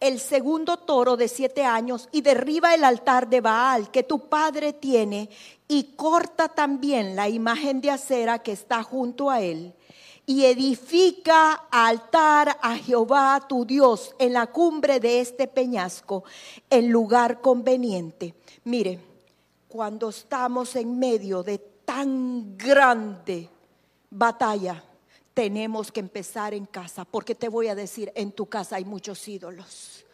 el 0.00 0.20
segundo 0.20 0.76
toro 0.76 1.16
de 1.16 1.28
siete 1.28 1.64
años 1.64 2.08
y 2.12 2.20
derriba 2.20 2.74
el 2.74 2.84
altar 2.84 3.28
de 3.28 3.40
Baal 3.40 3.90
que 3.90 4.02
tu 4.02 4.28
padre 4.28 4.72
tiene 4.72 5.28
y 5.66 5.94
corta 5.96 6.48
también 6.48 7.16
la 7.16 7.28
imagen 7.28 7.80
de 7.80 7.90
acera 7.90 8.38
que 8.40 8.52
está 8.52 8.82
junto 8.82 9.30
a 9.30 9.40
él 9.40 9.74
y 10.28 10.44
edifica 10.44 11.52
altar 11.70 12.58
a 12.60 12.76
Jehová 12.76 13.46
tu 13.48 13.64
Dios 13.64 14.14
en 14.18 14.34
la 14.34 14.48
cumbre 14.48 15.00
de 15.00 15.22
este 15.22 15.48
peñasco, 15.48 16.22
en 16.68 16.90
lugar 16.90 17.40
conveniente. 17.40 18.34
Mire, 18.64 19.00
cuando 19.68 20.10
estamos 20.10 20.76
en 20.76 20.98
medio 20.98 21.42
de 21.42 21.56
tan 21.56 22.58
grande 22.58 23.48
batalla, 24.10 24.84
tenemos 25.38 25.92
que 25.92 26.00
empezar 26.00 26.52
en 26.52 26.66
casa, 26.66 27.04
porque 27.04 27.32
te 27.36 27.48
voy 27.48 27.68
a 27.68 27.76
decir, 27.76 28.10
en 28.16 28.32
tu 28.32 28.46
casa 28.46 28.74
hay 28.74 28.84
muchos 28.84 29.28
ídolos. 29.28 30.04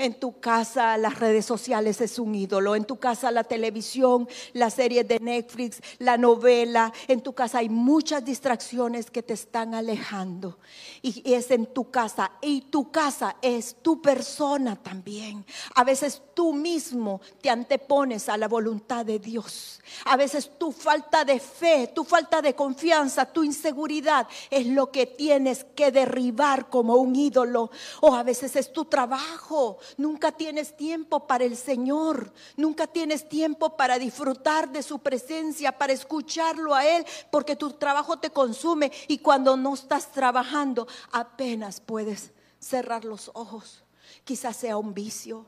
En 0.00 0.14
tu 0.14 0.38
casa 0.38 0.96
las 0.96 1.18
redes 1.18 1.44
sociales 1.44 2.00
es 2.00 2.20
un 2.20 2.32
ídolo. 2.32 2.76
En 2.76 2.84
tu 2.84 3.00
casa 3.00 3.32
la 3.32 3.42
televisión, 3.42 4.28
la 4.52 4.70
serie 4.70 5.02
de 5.02 5.18
Netflix, 5.18 5.80
la 5.98 6.16
novela. 6.16 6.92
En 7.08 7.20
tu 7.20 7.32
casa 7.32 7.58
hay 7.58 7.68
muchas 7.68 8.24
distracciones 8.24 9.10
que 9.10 9.24
te 9.24 9.34
están 9.34 9.74
alejando. 9.74 10.60
Y 11.02 11.34
es 11.34 11.50
en 11.50 11.66
tu 11.66 11.90
casa. 11.90 12.30
Y 12.40 12.60
tu 12.60 12.92
casa 12.92 13.34
es 13.42 13.74
tu 13.82 14.00
persona 14.00 14.76
también. 14.76 15.44
A 15.74 15.82
veces 15.82 16.22
tú 16.32 16.52
mismo 16.52 17.20
te 17.40 17.50
antepones 17.50 18.28
a 18.28 18.36
la 18.36 18.46
voluntad 18.46 19.04
de 19.04 19.18
Dios. 19.18 19.80
A 20.04 20.16
veces 20.16 20.52
tu 20.58 20.70
falta 20.70 21.24
de 21.24 21.40
fe, 21.40 21.90
tu 21.92 22.04
falta 22.04 22.40
de 22.40 22.54
confianza, 22.54 23.26
tu 23.26 23.42
inseguridad 23.42 24.28
es 24.48 24.64
lo 24.66 24.92
que 24.92 25.06
tienes 25.06 25.64
que 25.74 25.90
derribar 25.90 26.68
como 26.68 26.94
un 26.94 27.16
ídolo. 27.16 27.72
O 28.00 28.14
a 28.14 28.22
veces 28.22 28.54
es 28.54 28.72
tu 28.72 28.84
trabajo 28.84 29.78
Nunca 29.96 30.32
tienes 30.32 30.76
tiempo 30.76 31.26
para 31.26 31.44
el 31.44 31.56
Señor. 31.56 32.32
Nunca 32.56 32.86
tienes 32.86 33.28
tiempo 33.28 33.76
para 33.76 33.98
disfrutar 33.98 34.70
de 34.70 34.82
su 34.82 34.98
presencia, 34.98 35.72
para 35.72 35.92
escucharlo 35.92 36.74
a 36.74 36.86
Él, 36.86 37.06
porque 37.30 37.56
tu 37.56 37.72
trabajo 37.72 38.18
te 38.18 38.30
consume 38.30 38.92
y 39.08 39.18
cuando 39.18 39.56
no 39.56 39.74
estás 39.74 40.12
trabajando 40.12 40.86
apenas 41.12 41.80
puedes 41.80 42.32
cerrar 42.58 43.04
los 43.04 43.30
ojos. 43.34 43.84
Quizás 44.24 44.56
sea 44.56 44.76
un 44.76 44.94
vicio. 44.94 45.46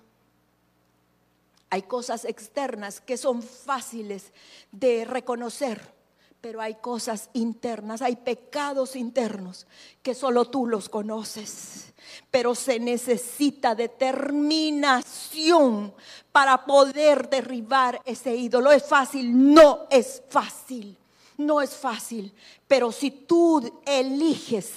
Hay 1.70 1.82
cosas 1.82 2.24
externas 2.24 3.00
que 3.00 3.16
son 3.16 3.42
fáciles 3.42 4.32
de 4.72 5.04
reconocer 5.04 5.99
pero 6.40 6.60
hay 6.60 6.76
cosas 6.76 7.28
internas, 7.34 8.02
hay 8.02 8.16
pecados 8.16 8.96
internos 8.96 9.66
que 10.02 10.14
solo 10.14 10.46
tú 10.46 10.66
los 10.66 10.88
conoces. 10.88 11.92
Pero 12.30 12.54
se 12.54 12.80
necesita 12.80 13.74
determinación 13.74 15.92
para 16.32 16.64
poder 16.64 17.28
derribar 17.28 18.00
ese 18.04 18.34
ídolo. 18.34 18.72
¿Es 18.72 18.84
fácil? 18.84 19.52
No 19.52 19.86
es 19.90 20.22
fácil. 20.28 20.96
No 21.36 21.60
es 21.60 21.74
fácil. 21.74 22.32
Pero 22.66 22.90
si 22.90 23.10
tú 23.10 23.82
eliges 23.84 24.70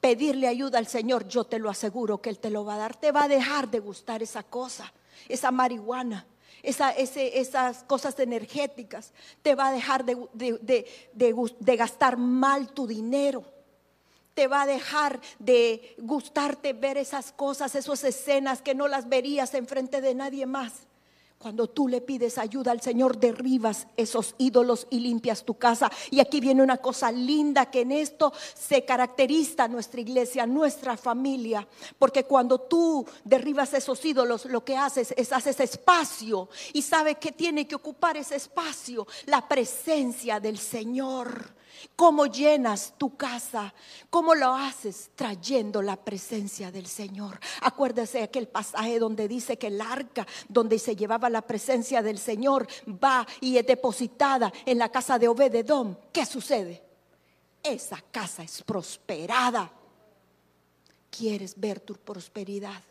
pedirle 0.00 0.48
ayuda 0.48 0.78
al 0.78 0.88
Señor, 0.88 1.28
yo 1.28 1.44
te 1.44 1.58
lo 1.58 1.70
aseguro 1.70 2.20
que 2.20 2.30
Él 2.30 2.38
te 2.38 2.50
lo 2.50 2.64
va 2.64 2.74
a 2.74 2.78
dar. 2.78 2.96
Te 2.96 3.12
va 3.12 3.24
a 3.24 3.28
dejar 3.28 3.70
de 3.70 3.80
gustar 3.80 4.22
esa 4.22 4.42
cosa, 4.42 4.92
esa 5.28 5.50
marihuana 5.50 6.26
esas 6.68 7.84
cosas 7.84 8.18
energéticas, 8.18 9.12
te 9.42 9.54
va 9.54 9.68
a 9.68 9.72
dejar 9.72 10.04
de, 10.04 11.76
gastar 11.76 12.16
mal 12.16 12.68
tu 12.72 12.86
dinero. 12.86 13.44
Te 14.34 14.46
va 14.46 14.62
a 14.62 14.66
dejar 14.66 15.20
de 15.40 15.96
gustarte 15.98 16.72
ver 16.72 16.96
esas 16.96 17.32
cosas, 17.32 17.74
esas 17.74 18.04
escenas 18.04 18.62
que 18.62 18.74
no 18.74 18.86
las 18.86 19.08
verías 19.08 19.52
enfrente 19.54 20.00
de 20.00 20.14
nadie 20.14 20.46
más. 20.46 20.72
Cuando 21.38 21.68
tú 21.68 21.86
le 21.86 22.00
pides 22.00 22.36
ayuda 22.36 22.72
al 22.72 22.80
Señor, 22.80 23.16
derribas 23.16 23.86
esos 23.96 24.34
ídolos 24.38 24.88
y 24.90 24.98
limpias 24.98 25.44
tu 25.44 25.54
casa. 25.54 25.88
Y 26.10 26.18
aquí 26.18 26.40
viene 26.40 26.64
una 26.64 26.78
cosa 26.78 27.12
linda 27.12 27.70
que 27.70 27.82
en 27.82 27.92
esto 27.92 28.32
se 28.54 28.84
caracteriza 28.84 29.68
nuestra 29.68 30.00
iglesia, 30.00 30.46
nuestra 30.46 30.96
familia. 30.96 31.66
Porque 31.96 32.24
cuando 32.24 32.62
tú 32.62 33.06
derribas 33.22 33.72
esos 33.72 34.04
ídolos, 34.04 34.46
lo 34.46 34.64
que 34.64 34.76
haces 34.76 35.14
es 35.16 35.32
haces 35.32 35.60
espacio. 35.60 36.48
Y 36.72 36.82
sabe 36.82 37.14
que 37.14 37.30
tiene 37.30 37.68
que 37.68 37.76
ocupar 37.76 38.16
ese 38.16 38.34
espacio, 38.34 39.06
la 39.26 39.46
presencia 39.46 40.40
del 40.40 40.58
Señor. 40.58 41.57
¿Cómo 41.96 42.26
llenas 42.26 42.94
tu 42.96 43.16
casa? 43.16 43.74
¿Cómo 44.10 44.34
lo 44.34 44.54
haces? 44.54 45.10
Trayendo 45.14 45.82
la 45.82 45.96
presencia 45.96 46.70
del 46.70 46.86
Señor. 46.86 47.38
Acuérdese 47.62 48.22
aquel 48.22 48.48
pasaje 48.48 48.98
donde 48.98 49.28
dice 49.28 49.58
que 49.58 49.68
el 49.68 49.80
arca 49.80 50.26
donde 50.48 50.78
se 50.78 50.96
llevaba 50.96 51.30
la 51.30 51.42
presencia 51.42 52.02
del 52.02 52.18
Señor 52.18 52.66
va 52.86 53.26
y 53.40 53.56
es 53.56 53.66
depositada 53.66 54.52
en 54.66 54.78
la 54.78 54.90
casa 54.90 55.18
de 55.18 55.28
Obededón. 55.28 55.98
¿Qué 56.12 56.24
sucede? 56.24 56.82
Esa 57.62 58.02
casa 58.10 58.42
es 58.42 58.62
prosperada. 58.62 59.70
¿Quieres 61.10 61.58
ver 61.58 61.80
tu 61.80 61.94
prosperidad? 61.94 62.82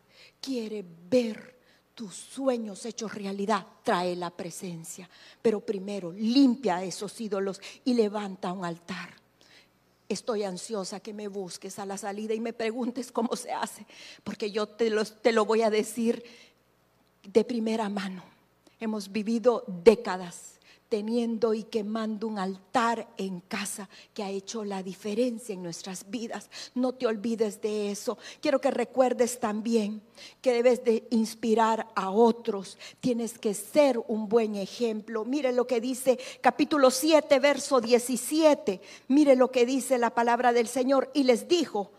¿Quieres 0.41 0.85
ver 1.09 1.56
tus 1.97 2.13
sueños 2.13 2.85
hechos 2.85 3.11
realidad, 3.11 3.65
trae 3.81 4.15
la 4.15 4.29
presencia. 4.29 5.09
Pero 5.41 5.61
primero 5.61 6.11
limpia 6.11 6.83
esos 6.83 7.19
ídolos 7.19 7.59
y 7.85 7.95
levanta 7.95 8.53
un 8.53 8.63
altar. 8.63 9.15
Estoy 10.07 10.43
ansiosa 10.43 10.99
que 10.99 11.11
me 11.11 11.27
busques 11.27 11.79
a 11.79 11.87
la 11.87 11.97
salida 11.97 12.35
y 12.35 12.39
me 12.39 12.53
preguntes 12.53 13.11
cómo 13.11 13.35
se 13.35 13.51
hace, 13.51 13.87
porque 14.23 14.51
yo 14.51 14.67
te 14.67 14.91
lo, 14.91 15.03
te 15.03 15.31
lo 15.31 15.43
voy 15.43 15.63
a 15.63 15.71
decir 15.71 16.23
de 17.23 17.43
primera 17.43 17.89
mano. 17.89 18.23
Hemos 18.79 19.11
vivido 19.11 19.63
décadas 19.65 20.56
teniendo 20.89 21.53
y 21.53 21.63
quemando 21.63 22.27
un 22.27 22.39
altar 22.39 23.07
en 23.17 23.41
casa 23.41 23.89
que 24.13 24.23
ha 24.23 24.29
hecho 24.29 24.63
la 24.63 24.83
diferencia 24.83 25.53
en 25.53 25.63
nuestras 25.63 26.09
vidas. 26.09 26.49
No 26.75 26.93
te 26.93 27.07
olvides 27.07 27.61
de 27.61 27.91
eso. 27.91 28.17
Quiero 28.41 28.61
que 28.61 28.71
recuerdes 28.71 29.39
también 29.39 30.01
que 30.41 30.53
debes 30.53 30.83
de 30.83 31.07
inspirar 31.11 31.87
a 31.95 32.09
otros. 32.09 32.77
Tienes 32.99 33.37
que 33.37 33.53
ser 33.53 33.99
un 34.07 34.29
buen 34.29 34.55
ejemplo. 34.55 35.25
Mire 35.25 35.51
lo 35.51 35.67
que 35.67 35.81
dice 35.81 36.19
capítulo 36.41 36.91
7, 36.91 37.39
verso 37.39 37.81
17. 37.81 38.81
Mire 39.09 39.35
lo 39.35 39.51
que 39.51 39.65
dice 39.65 39.97
la 39.97 40.13
palabra 40.13 40.53
del 40.53 40.67
Señor. 40.67 41.11
Y 41.13 41.23
les 41.23 41.47
dijo, 41.47 41.91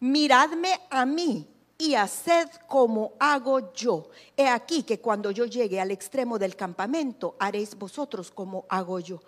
miradme 0.00 0.80
a 0.90 1.06
mí 1.06 1.48
y 1.78 1.94
haced 1.94 2.48
como 2.68 3.12
hago 3.18 3.72
yo. 3.72 4.08
He 4.36 4.48
aquí 4.48 4.82
que 4.82 5.00
cuando 5.00 5.30
yo 5.30 5.44
llegue 5.46 5.80
al 5.80 5.90
extremo 5.90 6.38
del 6.38 6.56
campamento, 6.56 7.36
haréis 7.38 7.76
vosotros 7.76 8.30
como 8.30 8.64
hago 8.68 9.00
yo. 9.00 9.20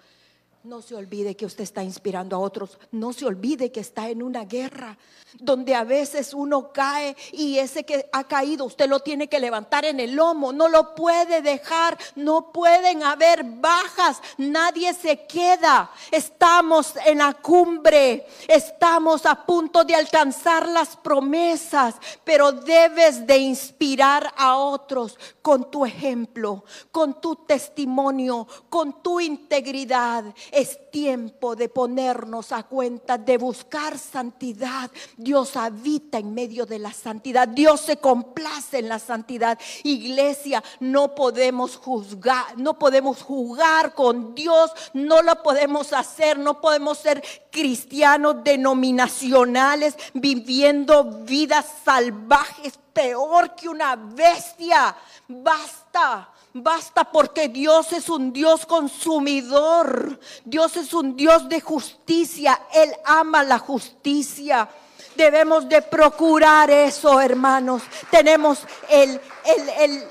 No 0.67 0.83
se 0.83 0.97
olvide 0.97 1.37
que 1.37 1.47
usted 1.47 1.63
está 1.63 1.85
inspirando 1.85 2.35
a 2.35 2.41
otros. 2.41 2.77
No 2.91 3.13
se 3.13 3.25
olvide 3.25 3.71
que 3.71 3.79
está 3.79 4.11
en 4.11 4.21
una 4.21 4.47
guerra 4.47 4.99
donde 5.39 5.75
a 5.75 5.85
veces 5.85 6.35
uno 6.35 6.73
cae 6.73 7.17
y 7.33 7.59
ese 7.59 7.85
que 7.85 8.09
ha 8.13 8.25
caído 8.25 8.65
usted 8.65 8.89
lo 8.89 9.01
tiene 9.01 9.29
que 9.29 9.39
levantar 9.39 9.85
en 9.85 10.01
el 10.01 10.17
lomo. 10.17 10.53
No 10.53 10.69
lo 10.69 10.97
puede 10.97 11.41
dejar. 11.41 11.97
No 12.17 12.51
pueden 12.51 13.05
haber 13.05 13.45
bajas. 13.45 14.21
Nadie 14.39 14.93
se 14.93 15.25
queda. 15.27 15.89
Estamos 16.11 16.95
en 17.05 17.19
la 17.19 17.35
cumbre. 17.35 18.27
Estamos 18.49 19.25
a 19.25 19.47
punto 19.47 19.85
de 19.85 19.95
alcanzar 19.95 20.67
las 20.67 20.97
promesas. 20.97 21.95
Pero 22.25 22.51
debes 22.51 23.25
de 23.25 23.39
inspirar 23.39 24.33
a 24.37 24.57
otros 24.57 25.17
con 25.43 25.71
tu 25.71 25.87
ejemplo, 25.87 26.65
con 26.91 27.21
tu 27.21 27.37
testimonio, 27.37 28.49
con 28.69 29.01
tu 29.01 29.21
integridad 29.21 30.25
es 30.57 30.91
tiempo 30.91 31.55
de 31.55 31.69
ponernos 31.69 32.51
a 32.51 32.63
cuenta, 32.63 33.19
de 33.19 33.37
buscar 33.37 33.99
santidad. 33.99 34.91
Dios 35.19 35.55
habita 35.55 36.17
en 36.17 36.33
medio 36.33 36.65
de 36.65 36.79
la 36.79 36.95
santidad. 36.95 37.47
Dios 37.47 37.83
se 37.83 37.99
complace 37.99 38.79
en 38.79 38.89
la 38.89 38.99
santidad. 38.99 39.59
Iglesia, 39.85 40.65
no 40.81 41.15
podemos 41.15 41.77
juzgar, 41.77 42.57
no 42.57 42.79
podemos 42.79 43.23
jugar 43.23 43.95
con 43.95 44.35
Dios, 44.35 44.71
no 44.95 45.21
lo 45.21 45.43
podemos 45.43 45.93
hacer, 45.93 46.39
no 46.39 46.59
podemos 46.63 46.97
ser 46.97 47.23
cristianos 47.51 48.43
denominacionales 48.43 49.95
viviendo 50.15 51.05
vidas 51.05 51.67
salvajes 51.85 52.79
peor 52.95 53.55
que 53.55 53.69
una 53.69 53.95
bestia. 53.95 54.97
Basta. 55.29 56.33
Basta 56.59 57.05
porque 57.05 57.49
Dios 57.51 57.93
es 57.93 58.09
un 58.09 58.33
Dios 58.33 58.65
consumidor. 58.65 60.19
Dios 60.43 60.79
es 60.79 60.95
un 60.95 61.15
Dios 61.15 61.51
de 61.51 61.61
justicia. 61.61 62.59
Él 62.73 62.93
ama 63.05 63.45
la 63.45 63.59
justicia. 63.59 64.67
Debemos 65.15 65.69
de 65.69 65.83
procurar 65.83 66.71
eso, 66.71 67.21
hermanos. 67.21 67.83
Tenemos 68.11 68.61
el, 68.89 69.11
el, 69.45 69.69
el, 69.81 70.05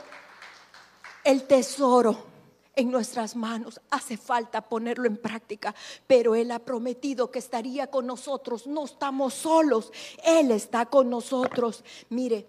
el 1.23 1.43
tesoro 1.47 2.15
en 2.75 2.91
nuestras 2.91 3.35
manos. 3.35 3.81
Hace 3.89 4.15
falta 4.15 4.61
ponerlo 4.61 5.07
en 5.07 5.17
práctica, 5.17 5.73
pero 6.05 6.35
Él 6.35 6.51
ha 6.51 6.59
prometido 6.59 7.31
que 7.31 7.39
estaría 7.39 7.87
con 7.87 8.05
nosotros. 8.05 8.67
No 8.67 8.85
estamos 8.85 9.33
solos, 9.33 9.91
Él 10.23 10.51
está 10.51 10.85
con 10.85 11.09
nosotros. 11.09 11.83
Mire, 12.09 12.45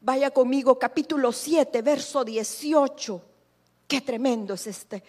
vaya 0.00 0.30
conmigo, 0.30 0.78
capítulo 0.78 1.32
7, 1.32 1.82
verso 1.82 2.24
18. 2.24 3.22
Qué 3.86 4.00
tremendo 4.00 4.54
es 4.54 4.66
este 4.66 5.02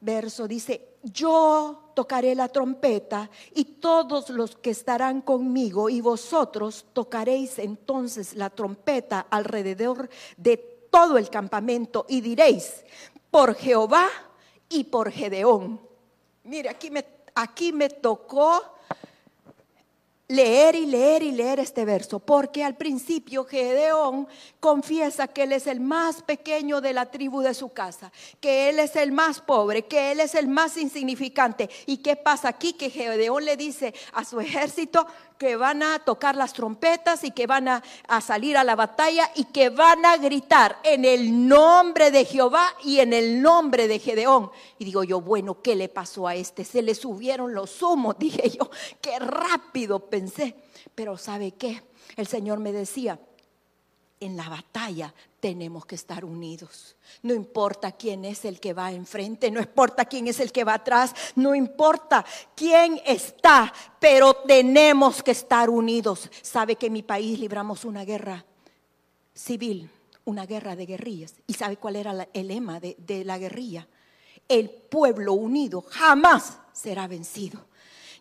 verso. 0.00 0.46
Dice, 0.46 0.96
yo 1.02 1.90
tocaré 1.94 2.34
la 2.34 2.48
trompeta 2.48 3.30
y 3.54 3.64
todos 3.64 4.30
los 4.30 4.56
que 4.56 4.70
estarán 4.70 5.22
conmigo 5.22 5.88
y 5.88 6.00
vosotros 6.00 6.86
tocaréis 6.92 7.58
entonces 7.58 8.34
la 8.34 8.50
trompeta 8.50 9.26
alrededor 9.30 10.08
de 10.36 10.56
todo 10.90 11.18
el 11.18 11.30
campamento 11.30 12.06
y 12.08 12.20
diréis, 12.20 12.84
por 13.30 13.54
Jehová 13.54 14.08
y 14.68 14.84
por 14.84 15.10
Gedeón. 15.10 15.80
Mire, 16.44 16.70
aquí 16.70 16.90
me, 16.90 17.04
aquí 17.34 17.72
me 17.72 17.88
tocó 17.90 18.62
leer 20.28 20.74
y 20.74 20.86
leer 20.86 21.22
y 21.22 21.30
leer 21.30 21.60
este 21.60 21.84
verso, 21.84 22.18
porque 22.18 22.64
al 22.64 22.76
principio 22.76 23.44
Gedeón 23.44 24.26
confiesa 24.58 25.28
que 25.28 25.44
él 25.44 25.52
es 25.52 25.66
el 25.66 25.80
más 25.80 26.22
pequeño 26.22 26.80
de 26.80 26.92
la 26.92 27.06
tribu 27.06 27.42
de 27.42 27.54
su 27.54 27.68
casa, 27.68 28.10
que 28.40 28.68
él 28.68 28.80
es 28.80 28.96
el 28.96 29.12
más 29.12 29.40
pobre, 29.40 29.86
que 29.86 30.12
él 30.12 30.20
es 30.20 30.34
el 30.34 30.48
más 30.48 30.76
insignificante. 30.76 31.70
¿Y 31.86 31.98
qué 31.98 32.16
pasa 32.16 32.48
aquí? 32.48 32.72
Que 32.72 32.90
Gedeón 32.90 33.44
le 33.44 33.56
dice 33.56 33.94
a 34.12 34.24
su 34.24 34.40
ejército, 34.40 35.06
que 35.38 35.56
van 35.56 35.82
a 35.82 35.98
tocar 35.98 36.36
las 36.36 36.52
trompetas 36.52 37.24
y 37.24 37.30
que 37.30 37.46
van 37.46 37.68
a, 37.68 37.82
salir 38.20 38.56
a 38.56 38.64
la 38.64 38.76
batalla 38.76 39.30
y 39.34 39.44
que 39.44 39.70
van 39.70 40.04
a 40.04 40.16
gritar 40.16 40.78
en 40.82 41.04
el 41.04 41.46
nombre 41.46 42.10
de 42.10 42.24
Jehová 42.24 42.74
y 42.84 43.00
en 43.00 43.12
el 43.12 43.42
nombre 43.42 43.88
de 43.88 43.98
Gedeón. 43.98 44.50
Y 44.78 44.84
digo 44.84 45.04
yo, 45.04 45.20
bueno, 45.20 45.62
¿qué 45.62 45.76
le 45.76 45.88
pasó 45.88 46.26
a 46.26 46.34
este? 46.34 46.64
Se 46.64 46.82
le 46.82 46.94
subieron 46.94 47.54
los 47.54 47.82
humos, 47.82 48.16
dije 48.18 48.50
yo, 48.50 48.70
qué 49.00 49.18
rápido 49.18 50.10
pensé. 50.10 50.54
Pero 50.94 51.18
¿sabe 51.18 51.52
qué? 51.52 51.82
El 52.16 52.26
Señor 52.26 52.58
me 52.60 52.72
decía, 52.72 53.18
en 54.20 54.36
la 54.36 54.48
batalla 54.48 55.12
tenemos 55.40 55.86
que 55.86 55.94
estar 55.94 56.24
unidos. 56.24 56.96
No 57.22 57.34
importa 57.34 57.92
quién 57.92 58.24
es 58.24 58.44
el 58.44 58.58
que 58.60 58.72
va 58.72 58.92
enfrente, 58.92 59.50
no 59.50 59.60
importa 59.60 60.04
quién 60.06 60.26
es 60.26 60.40
el 60.40 60.52
que 60.52 60.64
va 60.64 60.74
atrás, 60.74 61.14
no 61.34 61.54
importa 61.54 62.24
quién 62.54 63.00
está, 63.04 63.72
pero 64.00 64.34
tenemos 64.34 65.22
que 65.22 65.32
estar 65.32 65.70
unidos. 65.70 66.30
Sabe 66.42 66.76
que 66.76 66.86
en 66.86 66.94
mi 66.94 67.02
país 67.02 67.38
libramos 67.38 67.84
una 67.84 68.04
guerra 68.04 68.44
civil, 69.34 69.90
una 70.24 70.46
guerra 70.46 70.74
de 70.74 70.86
guerrillas. 70.86 71.34
¿Y 71.46 71.54
sabe 71.54 71.76
cuál 71.76 71.96
era 71.96 72.28
el 72.32 72.48
lema 72.48 72.80
de, 72.80 72.96
de 72.98 73.24
la 73.24 73.38
guerrilla? 73.38 73.86
El 74.48 74.70
pueblo 74.70 75.34
unido 75.34 75.82
jamás 75.82 76.58
será 76.72 77.06
vencido. 77.06 77.66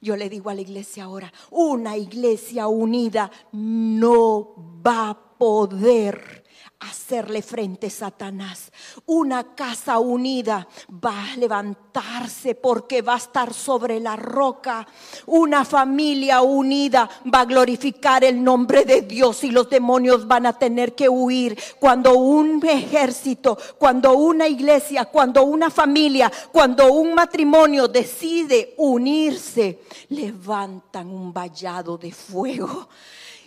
Yo 0.02 0.16
le 0.16 0.30
digo 0.30 0.50
a 0.50 0.54
la 0.54 0.62
iglesia 0.62 1.06
ahora, 1.06 1.32
una 1.50 1.98
iglesia 1.98 2.68
unida 2.68 3.32
no 3.54 4.54
va 4.86 5.10
a 5.10 5.35
poder 5.38 6.46
hacerle 6.80 7.42
frente 7.42 7.88
a 7.88 7.90
Satanás. 7.90 8.72
Una 9.06 9.56
casa 9.56 10.00
unida 10.00 10.68
va 10.90 11.32
a 11.32 11.38
levantarse 11.38 12.56
porque 12.56 13.02
va 13.02 13.16
a 13.16 13.18
estar 13.18 13.54
sobre 13.54 14.00
la 14.00 14.16
roca. 14.16 14.88
Una 15.26 15.66
familia 15.66 16.42
unida 16.42 17.10
va 17.34 17.42
a 17.42 17.46
glorificar 17.46 18.24
el 18.24 18.44
nombre 18.44 18.86
de 18.86 19.02
Dios 19.02 19.44
y 19.44 19.52
los 19.52 19.70
demonios 19.70 20.28
van 20.28 20.46
a 20.46 20.54
tener 20.54 20.96
que 20.96 21.10
huir. 21.10 21.58
Cuando 21.80 22.16
un 22.16 22.66
ejército, 22.66 23.58
cuando 23.78 24.14
una 24.14 24.48
iglesia, 24.48 25.06
cuando 25.06 25.44
una 25.44 25.70
familia, 25.70 26.32
cuando 26.52 26.92
un 26.92 27.14
matrimonio 27.14 27.88
decide 27.88 28.74
unirse, 28.78 29.82
levantan 30.10 31.08
un 31.08 31.34
vallado 31.34 31.98
de 31.98 32.12
fuego. 32.12 32.90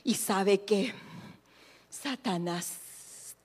Y 0.05 0.15
sabe 0.15 0.61
que 0.63 0.95
Satanás 2.03 2.75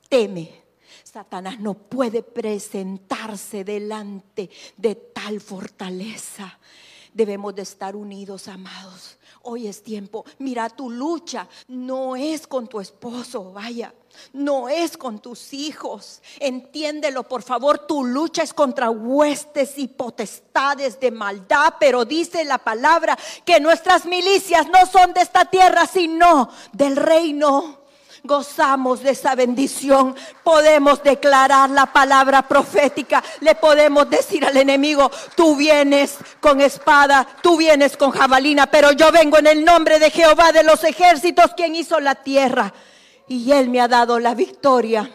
teme. 0.10 0.64
Satanás 1.04 1.60
no 1.60 1.74
puede 1.74 2.24
presentarse 2.24 3.64
delante 3.64 4.50
de 4.78 4.96
tal 4.96 5.42
fortaleza. 5.42 6.60
Debemos 7.14 7.54
de 7.56 7.62
estar 7.62 7.96
unidos, 7.96 8.48
amados. 8.48 9.18
Hoy 9.44 9.68
es 9.68 9.84
tiempo. 9.84 10.26
Mira, 10.40 10.70
tu 10.70 10.90
lucha 10.90 11.48
no 11.68 12.16
es 12.16 12.48
con 12.48 12.68
tu 12.68 12.80
esposo, 12.80 13.52
vaya. 13.52 13.94
No 14.32 14.70
es 14.70 14.98
con 14.98 15.20
tus 15.20 15.54
hijos. 15.54 16.22
Entiéndelo, 16.40 17.24
por 17.24 17.44
favor. 17.44 17.80
Tu 17.88 18.04
lucha 18.04 18.42
es 18.42 18.54
contra 18.54 18.90
huestes 18.90 19.78
y 19.78 19.88
potestades 19.88 21.00
de 21.00 21.12
maldad. 21.12 21.76
Pero 21.80 22.06
dice 22.06 22.44
la 22.46 22.58
palabra 22.58 23.18
que 23.46 23.60
nuestras 23.60 24.06
milicias 24.06 24.68
no 24.70 24.86
son 24.86 25.14
de 25.14 25.22
esta 25.22 25.46
tierra, 25.46 25.86
sino 25.86 26.50
del 26.72 26.96
reino 26.96 27.83
gozamos 28.24 29.04
de 29.04 29.12
esa 29.12 29.36
bendición. 29.36 30.16
Podemos 30.44 31.04
declarar 31.04 31.70
la 31.70 31.88
palabra 31.88 32.48
profética. 32.48 33.22
Le 33.42 33.56
podemos 33.56 34.10
decir 34.10 34.46
al 34.46 34.56
enemigo, 34.56 35.12
tú 35.36 35.56
vienes 35.56 36.18
con 36.40 36.62
espada, 36.62 37.28
tú 37.42 37.58
vienes 37.58 37.98
con 37.98 38.12
jabalina, 38.12 38.68
pero 38.68 38.94
yo 38.94 39.12
vengo 39.12 39.38
en 39.38 39.48
el 39.48 39.66
nombre 39.66 40.00
de 40.00 40.10
Jehová 40.10 40.52
de 40.52 40.64
los 40.64 40.84
ejércitos, 40.84 41.54
quien 41.56 41.76
hizo 41.76 42.00
la 42.00 42.16
tierra. 42.16 42.74
Y 43.28 43.52
él 43.52 43.70
me 43.70 43.82
ha 43.82 43.88
dado 43.88 44.20
la 44.20 44.34
victoria. 44.34 45.10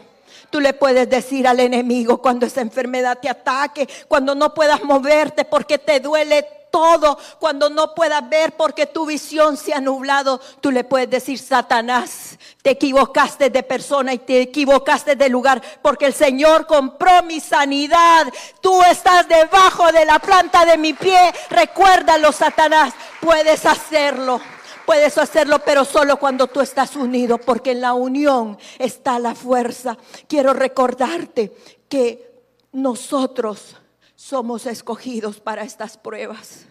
Tú 0.51 0.61
le 0.61 0.73
puedes 0.73 1.09
decir 1.09 1.47
al 1.47 1.61
enemigo 1.61 2.23
cuando 2.23 2.47
esa 2.47 2.63
enfermedad 2.63 3.19
te 3.21 3.29
ataque, 3.29 3.89
cuando 4.07 4.35
no 4.35 4.55
puedas 4.55 4.83
moverte 4.83 5.45
porque 5.45 5.79
te 5.79 6.01
duele 6.01 6.47
todo, 6.79 7.19
cuando 7.41 7.69
no 7.71 7.93
puedas 7.93 8.29
ver 8.29 8.57
porque 8.57 8.87
tu 8.87 9.05
visión 9.05 9.57
se 9.57 9.75
ha 9.75 9.81
nublado, 9.81 10.41
tú 10.61 10.71
le 10.71 10.85
puedes 10.85 11.11
decir, 11.11 11.37
Satanás, 11.37 12.39
te 12.63 12.71
equivocaste 12.71 13.51
de 13.51 13.65
persona 13.65 14.15
y 14.15 14.19
te 14.19 14.43
equivocaste 14.43 15.17
de 15.17 15.29
lugar, 15.29 15.61
porque 15.83 16.07
el 16.07 16.15
Señor 16.15 16.69
compró 16.69 17.25
mi 17.25 17.41
sanidad. 17.41 18.33
Tú 18.61 18.81
estás 18.85 19.27
debajo 19.27 19.91
de 19.91 20.05
la 20.05 20.21
planta 20.21 20.65
de 20.65 20.79
mi 20.79 20.93
pie. 20.93 21.19
Recuérdalo, 21.51 22.31
Satanás, 22.31 22.95
puedes 23.21 23.67
hacerlo. 23.67 24.41
Puedes 24.87 25.19
hacerlo, 25.19 25.59
pero 25.59 25.85
solo 25.85 26.17
cuando 26.17 26.47
tú 26.47 26.61
estás 26.61 26.95
unido, 26.95 27.39
porque 27.39 27.73
en 27.73 27.81
la 27.81 27.93
unión 27.93 28.57
está 28.79 29.19
la 29.19 29.35
fuerza. 29.35 29.99
Quiero 30.29 30.53
recordarte 30.53 31.53
que 31.89 32.31
nosotros 32.71 33.75
somos 34.15 34.67
escogidos 34.67 35.41
para 35.41 35.63
estas 35.63 35.97
pruebas. 35.97 36.68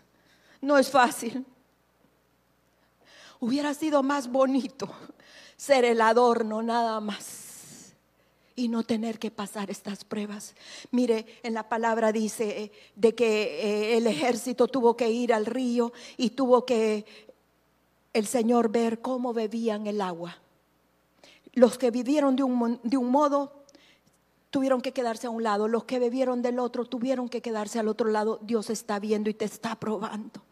No 0.62 0.78
es 0.78 0.89
fácil. 0.89 1.46
Hubiera 3.39 3.74
sido 3.74 4.02
más 4.04 4.30
bonito 4.32 4.89
ser 5.56 5.86
el 5.86 6.02
adorno 6.02 6.62
nada 6.62 7.00
más 7.00 7.48
y 8.58 8.67
no 8.67 8.84
tener 8.84 9.20
que 9.20 9.30
pasar 9.30 9.70
estas 9.70 10.04
pruebas. 10.04 10.56
Mire, 10.91 11.26
en 11.43 11.54
la 11.54 11.70
palabra 11.70 12.12
dice 12.12 12.63
eh, 12.63 12.72
de 12.96 13.13
que 13.13 13.62
eh, 13.62 13.98
el 13.98 14.08
ejército 14.08 14.67
tuvo 14.67 14.98
que 14.98 15.12
ir 15.12 15.32
al 15.32 15.46
río 15.46 15.93
y 16.17 16.32
tuvo 16.32 16.65
que 16.65 17.06
el 18.13 18.26
Señor 18.26 18.70
ver 18.72 19.00
cómo 19.00 19.32
bebían 19.32 19.86
el 19.86 20.02
agua. 20.02 20.38
Los 21.54 21.78
que 21.78 21.91
vivieron 21.91 22.36
de 22.36 22.43
un, 22.43 22.80
de 22.84 22.98
un 22.98 23.12
modo 23.12 23.63
tuvieron 24.50 24.82
que 24.82 24.91
quedarse 24.91 25.28
a 25.28 25.30
un 25.30 25.43
lado, 25.43 25.67
los 25.67 25.84
que 25.84 26.00
bebieron 26.00 26.41
del 26.41 26.58
otro 26.58 26.86
tuvieron 26.86 27.30
que 27.30 27.43
quedarse 27.43 27.78
al 27.78 27.88
otro 27.88 28.10
lado. 28.10 28.39
Dios 28.41 28.72
está 28.72 29.00
viendo 29.00 29.30
y 29.30 29.36
te 29.36 29.46
está 29.46 29.76
probando. 29.76 30.46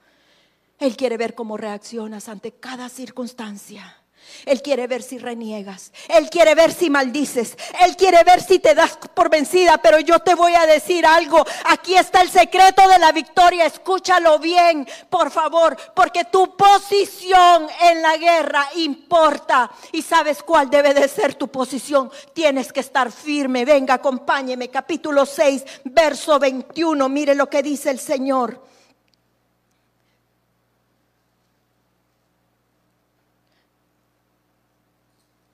Él 0.80 0.98
quiere 0.98 1.18
ver 1.18 1.36
cómo 1.36 1.58
reaccionas 1.58 2.28
ante 2.28 2.52
cada 2.54 2.90
circunstancia. 2.90 4.02
Él 4.46 4.62
quiere 4.62 4.88
ver 4.88 5.02
si 5.02 5.18
reniegas. 5.18 5.92
Él 6.08 6.30
quiere 6.30 6.56
ver 6.56 6.72
si 6.74 6.90
maldices. 6.90 7.58
Él 7.82 7.96
quiere 7.96 8.24
ver 8.24 8.42
si 8.42 8.60
te 8.60 8.76
das 8.76 8.98
por 9.14 9.30
vencida. 9.30 9.78
Pero 9.78 10.00
yo 10.00 10.20
te 10.20 10.36
voy 10.36 10.54
a 10.56 10.66
decir 10.66 11.06
algo. 11.06 11.46
Aquí 11.66 11.96
está 11.96 12.22
el 12.22 12.30
secreto 12.30 12.88
de 12.88 13.00
la 13.00 13.12
victoria. 13.12 13.66
Escúchalo 13.66 14.38
bien, 14.40 14.88
por 15.10 15.32
favor. 15.32 15.78
Porque 15.96 16.26
tu 16.26 16.56
posición 16.56 17.68
en 17.84 18.02
la 18.02 18.18
guerra 18.18 18.68
importa. 18.76 19.72
Y 19.92 20.02
sabes 20.02 20.44
cuál 20.44 20.70
debe 20.70 20.94
de 20.94 21.08
ser 21.08 21.36
tu 21.36 21.48
posición. 21.48 22.12
Tienes 22.34 22.72
que 22.74 22.82
estar 22.82 23.12
firme. 23.12 23.66
Venga, 23.66 23.96
acompáñeme. 23.96 24.70
Capítulo 24.70 25.26
6, 25.26 25.64
verso 25.86 26.40
21. 26.40 27.10
Mire 27.10 27.36
lo 27.36 27.50
que 27.50 27.64
dice 27.64 27.90
el 27.90 28.00
Señor. 28.00 28.75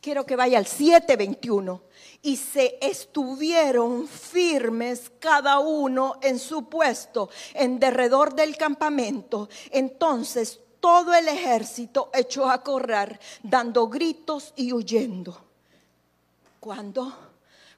Quiero 0.01 0.25
que 0.25 0.35
vaya 0.35 0.57
al 0.57 0.65
7:21. 0.65 1.83
Y 2.23 2.37
se 2.37 2.77
estuvieron 2.81 4.07
firmes 4.07 5.11
cada 5.19 5.59
uno 5.59 6.19
en 6.21 6.37
su 6.39 6.67
puesto 6.69 7.29
en 7.53 7.79
derredor 7.79 8.35
del 8.35 8.57
campamento. 8.57 9.49
Entonces 9.71 10.59
todo 10.79 11.13
el 11.13 11.27
ejército 11.27 12.09
echó 12.13 12.49
a 12.49 12.63
correr, 12.63 13.19
dando 13.43 13.87
gritos 13.87 14.53
y 14.55 14.73
huyendo. 14.73 15.45
¿Cuándo? 16.59 17.15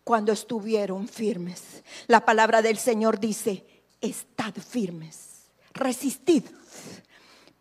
Cuando 0.04 0.32
estuvieron 0.32 1.08
firmes. 1.08 1.84
La 2.08 2.26
palabra 2.26 2.62
del 2.62 2.78
Señor 2.78 3.20
dice, 3.20 3.66
estad 4.02 4.54
firmes, 4.54 5.52
resistid, 5.74 6.44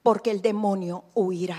porque 0.02 0.32
el 0.32 0.42
demonio 0.42 1.04
huirá 1.14 1.58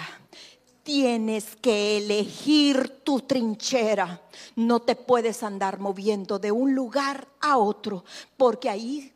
tienes 0.84 1.56
que 1.56 1.98
elegir 1.98 3.02
tu 3.04 3.22
trinchera. 3.22 4.22
No 4.56 4.82
te 4.82 4.96
puedes 4.96 5.42
andar 5.42 5.80
moviendo 5.80 6.38
de 6.40 6.52
un 6.52 6.76
lugar 6.76 7.28
a 7.40 7.58
otro, 7.58 8.04
porque 8.38 8.70
ahí 8.70 9.14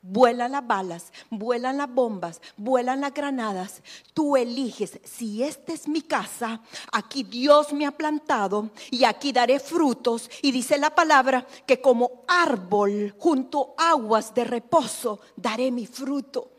vuelan 0.00 0.52
las 0.52 0.66
balas, 0.66 1.12
vuelan 1.30 1.76
las 1.76 1.92
bombas, 1.92 2.40
vuelan 2.56 3.02
las 3.02 3.14
granadas. 3.14 3.82
Tú 4.12 4.36
eliges, 4.36 4.98
si 5.04 5.42
esta 5.42 5.72
es 5.72 5.86
mi 5.86 6.02
casa, 6.02 6.60
aquí 6.90 7.22
Dios 7.22 7.72
me 7.72 7.86
ha 7.86 7.92
plantado 7.92 8.70
y 8.90 9.04
aquí 9.04 9.32
daré 9.32 9.60
frutos. 9.60 10.28
Y 10.42 10.50
dice 10.50 10.78
la 10.78 10.94
palabra 10.94 11.46
que 11.66 11.80
como 11.80 12.24
árbol 12.26 13.14
junto 13.18 13.74
aguas 13.78 14.34
de 14.34 14.44
reposo 14.44 15.20
daré 15.36 15.70
mi 15.70 15.86
fruto 15.86 16.51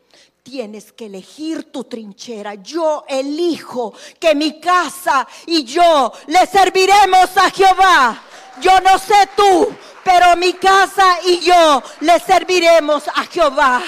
tienes 0.44 0.92
que 0.92 1.06
elegir 1.06 1.72
tu 1.72 1.84
trinchera. 1.84 2.54
Yo 2.56 3.04
elijo 3.08 3.94
que 4.20 4.34
mi 4.34 4.60
casa 4.60 5.26
y 5.46 5.64
yo 5.64 6.12
le 6.26 6.46
serviremos 6.46 7.36
a 7.36 7.50
Jehová. 7.50 8.22
Yo 8.60 8.78
no 8.80 8.98
sé 8.98 9.30
tú, 9.34 9.74
pero 10.04 10.36
mi 10.36 10.52
casa 10.52 11.16
y 11.24 11.40
yo 11.40 11.82
le 12.00 12.20
serviremos 12.20 13.08
a 13.08 13.24
Jehová. 13.24 13.82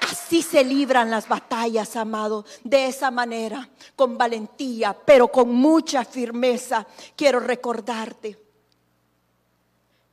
Así 0.00 0.40
se 0.40 0.64
libran 0.64 1.10
las 1.10 1.28
batallas, 1.28 1.94
amado, 1.94 2.44
de 2.64 2.86
esa 2.86 3.10
manera, 3.10 3.68
con 3.94 4.16
valentía, 4.16 4.96
pero 5.04 5.28
con 5.28 5.50
mucha 5.50 6.04
firmeza. 6.04 6.86
Quiero 7.14 7.38
recordarte 7.38 8.38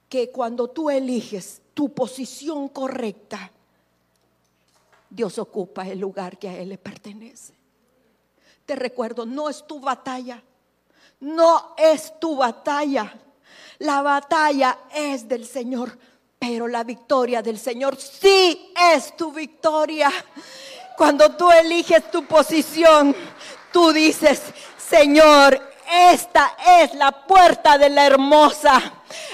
que 0.09 0.29
cuando 0.29 0.69
tú 0.69 0.89
eliges 0.89 1.61
tu 1.73 1.93
posición 1.93 2.67
correcta, 2.69 3.52
Dios 5.13 5.37
ocupa 5.37 5.87
el 5.87 5.99
lugar 5.99 6.39
que 6.39 6.49
a 6.49 6.57
Él 6.57 6.69
le 6.69 6.79
pertenece. 6.79 7.53
Te 8.65 8.75
recuerdo, 8.75 9.27
no 9.27 9.47
es 9.47 9.67
tu 9.67 9.79
batalla, 9.79 10.41
no 11.19 11.75
es 11.77 12.19
tu 12.19 12.35
batalla. 12.35 13.13
La 13.77 14.01
batalla 14.01 14.79
es 14.91 15.27
del 15.27 15.45
Señor, 15.45 15.95
pero 16.39 16.67
la 16.67 16.83
victoria 16.83 17.43
del 17.43 17.59
Señor 17.59 17.95
sí 17.95 18.73
es 18.95 19.15
tu 19.15 19.31
victoria. 19.31 20.11
Cuando 20.97 21.35
tú 21.35 21.51
eliges 21.51 22.09
tu 22.09 22.25
posición, 22.25 23.15
tú 23.71 23.91
dices, 23.91 24.41
Señor, 24.77 25.72
esta 25.93 26.55
es 26.81 26.93
la 26.95 27.11
puerta 27.11 27.77
de 27.77 27.89
la 27.89 28.07
hermosa. 28.07 28.81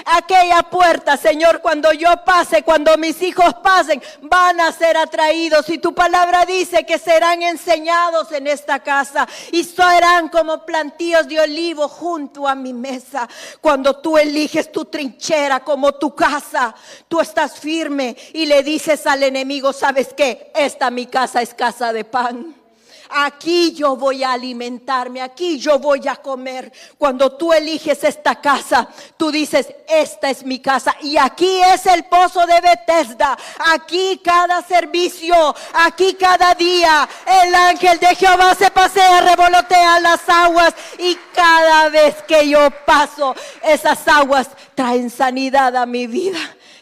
Aquella 0.04 0.62
puerta, 0.62 1.16
Señor, 1.16 1.60
cuando 1.62 1.92
yo 1.92 2.08
pase, 2.24 2.62
cuando 2.62 2.96
mis 2.98 3.22
hijos 3.22 3.54
pasen, 3.62 4.02
van 4.20 4.60
a 4.60 4.72
ser 4.72 4.96
atraídos. 4.96 5.68
Y 5.70 5.78
tu 5.78 5.94
palabra 5.94 6.44
dice 6.44 6.84
que 6.84 6.98
serán 6.98 7.42
enseñados 7.42 8.30
en 8.32 8.46
esta 8.46 8.80
casa 8.80 9.26
y 9.52 9.64
serán 9.64 10.28
como 10.28 10.66
plantíos 10.66 11.26
de 11.28 11.40
olivo 11.40 11.88
junto 11.88 12.46
a 12.46 12.54
mi 12.54 12.74
mesa. 12.74 13.28
Cuando 13.60 13.96
tú 13.96 14.18
eliges 14.18 14.70
tu 14.70 14.84
trinchera 14.84 15.60
como 15.60 15.92
tu 15.92 16.14
casa, 16.14 16.74
tú 17.08 17.20
estás 17.20 17.58
firme 17.58 18.16
y 18.34 18.46
le 18.46 18.62
dices 18.62 19.06
al 19.06 19.22
enemigo, 19.22 19.72
¿sabes 19.72 20.12
qué? 20.14 20.52
Esta 20.54 20.90
mi 20.90 21.06
casa 21.06 21.40
es 21.40 21.54
casa 21.54 21.92
de 21.92 22.04
pan 22.04 22.59
aquí 23.12 23.72
yo 23.72 23.96
voy 23.96 24.22
a 24.22 24.32
alimentarme, 24.32 25.20
aquí 25.20 25.58
yo 25.58 25.78
voy 25.78 26.06
a 26.08 26.16
comer. 26.16 26.72
Cuando 26.98 27.32
tú 27.32 27.52
eliges 27.52 28.02
esta 28.04 28.40
casa, 28.40 28.88
tú 29.16 29.30
dices, 29.30 29.72
esta 29.88 30.30
es 30.30 30.44
mi 30.44 30.60
casa 30.60 30.96
y 31.02 31.16
aquí 31.16 31.60
es 31.62 31.86
el 31.86 32.04
pozo 32.04 32.46
de 32.46 32.60
Bethesda, 32.60 33.36
aquí 33.72 34.20
cada 34.24 34.62
servicio, 34.62 35.54
aquí 35.74 36.14
cada 36.14 36.54
día, 36.54 37.08
el 37.44 37.54
ángel 37.54 37.98
de 37.98 38.14
Jehová 38.14 38.54
se 38.54 38.70
pasea, 38.70 39.20
revolotea 39.20 40.00
las 40.00 40.28
aguas 40.28 40.74
y 40.98 41.16
cada 41.34 41.88
vez 41.88 42.16
que 42.26 42.48
yo 42.48 42.70
paso, 42.84 43.34
esas 43.62 44.06
aguas 44.08 44.48
traen 44.74 45.10
sanidad 45.10 45.76
a 45.76 45.86
mi 45.86 46.06
vida. 46.06 46.38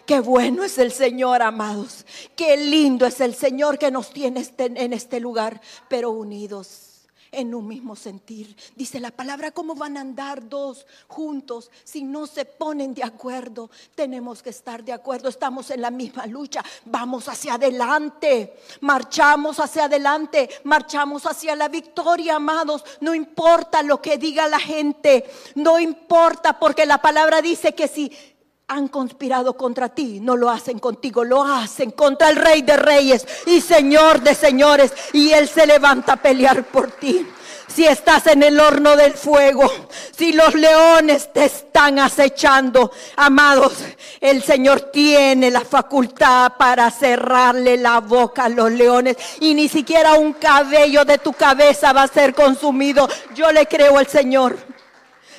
Qué 0.09 0.20
bueno 0.20 0.64
es 0.64 0.78
el 0.78 0.90
Señor, 0.90 1.42
amados. 1.42 2.06
Qué 2.34 2.56
lindo 2.56 3.04
es 3.04 3.20
el 3.20 3.34
Señor 3.34 3.78
que 3.78 3.90
nos 3.90 4.11
tiene 4.11 4.40
este, 4.40 4.64
en 4.64 4.94
este 4.94 5.20
lugar, 5.20 5.61
pero 5.86 6.12
unidos 6.12 7.04
en 7.30 7.54
un 7.54 7.68
mismo 7.68 7.94
sentir. 7.94 8.56
Dice 8.74 9.00
la 9.00 9.11
palabra, 9.11 9.50
¿cómo 9.50 9.74
van 9.74 9.98
a 9.98 10.00
andar 10.00 10.48
dos 10.48 10.86
juntos 11.09 11.70
si 11.84 12.04
no 12.04 12.26
se 12.26 12.46
ponen 12.46 12.94
de 12.94 13.04
acuerdo? 13.04 13.70
Tenemos 13.94 14.42
que 14.42 14.48
estar 14.48 14.82
de 14.82 14.94
acuerdo, 14.94 15.28
estamos 15.28 15.70
en 15.70 15.82
la 15.82 15.90
misma 15.90 16.24
lucha, 16.24 16.64
vamos 16.86 17.28
hacia 17.28 17.56
adelante, 17.56 18.56
marchamos 18.80 19.61
hacia 19.61 19.84
adelante, 19.84 20.48
marchamos 20.64 21.26
hacia 21.26 21.54
la 21.54 21.68
victoria, 21.68 22.36
amados. 22.36 22.82
No 23.02 23.14
importa 23.14 23.82
lo 23.82 24.00
que 24.00 24.16
diga 24.16 24.48
la 24.48 24.59
gente, 24.59 25.28
no 25.54 25.78
importa 25.78 26.59
porque 26.59 26.86
la 26.86 26.96
palabra 26.96 27.42
dice 27.42 27.74
que 27.74 27.88
si 27.88 28.11
han 28.68 28.88
conspirado 28.88 29.56
contra 29.56 29.88
ti, 29.88 30.20
no 30.20 30.36
lo 30.36 30.50
hacen 30.50 30.78
contigo, 30.78 31.24
lo 31.24 31.42
hacen 31.42 31.90
contra 31.90 32.28
el 32.28 32.36
Rey 32.36 32.60
de 32.60 32.76
Reyes 32.76 33.26
y 33.46 33.62
Señor 33.62 34.20
de 34.20 34.34
Señores, 34.34 34.92
y 35.14 35.30
Él 35.30 35.48
se 35.48 35.66
levanta 35.66 36.12
a 36.12 36.16
pelear 36.16 36.64
por 36.64 36.90
ti. 36.92 37.26
Si 37.66 37.86
estás 37.86 38.26
en 38.26 38.42
el 38.42 38.60
horno 38.60 38.96
del 38.96 39.14
fuego, 39.14 39.70
si 40.16 40.32
los 40.32 40.54
leones 40.54 41.32
te 41.32 41.46
están 41.46 41.98
acechando, 41.98 42.90
amados, 43.16 43.74
el 44.20 44.42
Señor 44.42 44.90
tiene 44.92 45.50
la 45.50 45.60
facultad 45.60 46.52
para 46.58 46.90
cerrarle 46.90 47.76
la 47.76 48.00
boca 48.00 48.44
a 48.44 48.48
los 48.48 48.70
leones 48.70 49.16
y 49.40 49.54
ni 49.54 49.68
siquiera 49.68 50.14
un 50.14 50.34
cabello 50.34 51.04
de 51.04 51.18
tu 51.18 51.32
cabeza 51.32 51.92
va 51.92 52.02
a 52.02 52.08
ser 52.08 52.34
consumido. 52.34 53.08
Yo 53.34 53.50
le 53.52 53.66
creo 53.66 53.98
al 53.98 54.08
Señor. 54.08 54.58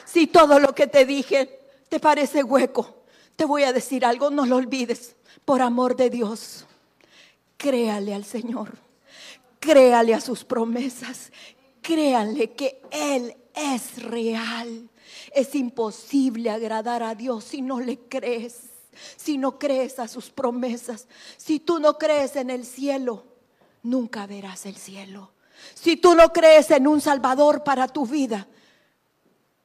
Si 0.05 0.27
todo 0.27 0.59
lo 0.59 0.73
que 0.73 0.87
te 0.87 1.05
dije 1.05 1.59
te 1.89 1.99
parece 1.99 2.43
hueco, 2.43 2.98
te 3.39 3.45
voy 3.45 3.63
a 3.63 3.71
decir 3.71 4.03
algo, 4.03 4.29
no 4.29 4.45
lo 4.45 4.57
olvides, 4.57 5.15
por 5.45 5.61
amor 5.61 5.95
de 5.95 6.09
Dios. 6.09 6.65
Créale 7.55 8.13
al 8.13 8.25
Señor, 8.25 8.77
créale 9.61 10.13
a 10.13 10.19
sus 10.19 10.43
promesas, 10.43 11.31
créanle 11.81 12.51
que 12.51 12.81
Él 12.91 13.33
es 13.55 14.03
real. 14.03 14.89
Es 15.33 15.55
imposible 15.55 16.49
agradar 16.49 17.01
a 17.01 17.15
Dios 17.15 17.45
si 17.45 17.61
no 17.61 17.79
le 17.79 17.97
crees, 17.97 18.71
si 19.15 19.37
no 19.37 19.57
crees 19.57 19.99
a 19.99 20.09
sus 20.09 20.29
promesas. 20.31 21.07
Si 21.37 21.61
tú 21.61 21.79
no 21.79 21.97
crees 21.97 22.35
en 22.35 22.49
el 22.49 22.65
cielo, 22.65 23.23
nunca 23.83 24.27
verás 24.27 24.65
el 24.65 24.75
cielo. 24.75 25.31
Si 25.75 25.95
tú 25.95 26.13
no 26.13 26.33
crees 26.33 26.71
en 26.71 26.87
un 26.87 26.99
Salvador 26.99 27.63
para 27.63 27.87
tu 27.87 28.05
vida, 28.05 28.49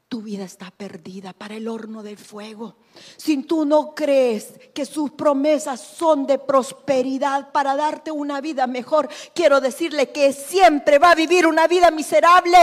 tu 0.09 0.22
vida 0.22 0.44
está 0.44 0.70
perdida 0.70 1.32
para 1.32 1.57
el 1.57 1.66
horno 1.66 2.02
del 2.02 2.18
fuego. 2.18 2.76
Si 3.16 3.42
tú 3.42 3.64
no 3.64 3.94
crees 3.94 4.55
que 4.72 4.86
sus 4.86 5.11
promesas 5.12 5.80
son 5.80 6.26
de 6.26 6.38
prosperidad 6.38 7.50
para 7.52 7.74
darte 7.74 8.11
una 8.11 8.40
vida 8.40 8.66
mejor, 8.66 9.09
quiero 9.34 9.61
decirle 9.61 10.11
que 10.11 10.32
siempre 10.32 10.98
va 10.98 11.12
a 11.12 11.14
vivir 11.16 11.46
una 11.46 11.66
vida 11.66 11.90
miserable. 11.90 12.59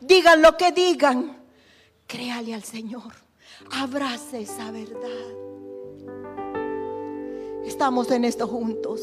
Digan 0.00 0.42
lo 0.42 0.56
que 0.56 0.72
digan. 0.72 1.44
Créale 2.06 2.54
al 2.54 2.64
Señor. 2.64 3.14
Abrace 3.72 4.40
esa 4.42 4.70
verdad. 4.70 5.08
Estamos 7.64 8.10
en 8.10 8.24
esto 8.24 8.46
juntos. 8.46 9.00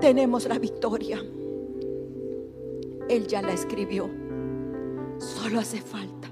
Tenemos 0.00 0.46
la 0.46 0.58
victoria. 0.58 1.22
Él 3.08 3.26
ya 3.26 3.42
la 3.42 3.52
escribió. 3.52 4.21
Solo 5.22 5.60
hace 5.60 5.80
falta 5.80 6.28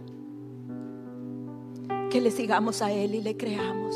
que 2.11 2.21
le 2.21 2.33
sigamos 2.33 2.83
a 2.83 2.91
Él 2.91 3.15
y 3.15 3.23
le 3.23 3.37
creamos. 3.37 3.95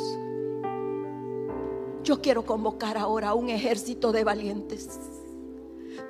Yo 2.05 2.23
quiero 2.23 2.47
convocar 2.47 2.97
ahora 2.97 3.35
un 3.35 3.51
ejército 3.51 4.13
de 4.13 4.23
valientes, 4.23 4.89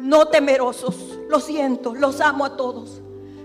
no 0.01 0.27
temerosos. 0.27 1.19
Lo 1.31 1.41
siento, 1.41 1.95
los 1.95 2.21
amo 2.21 2.45
a 2.45 2.59
todos, 2.59 3.01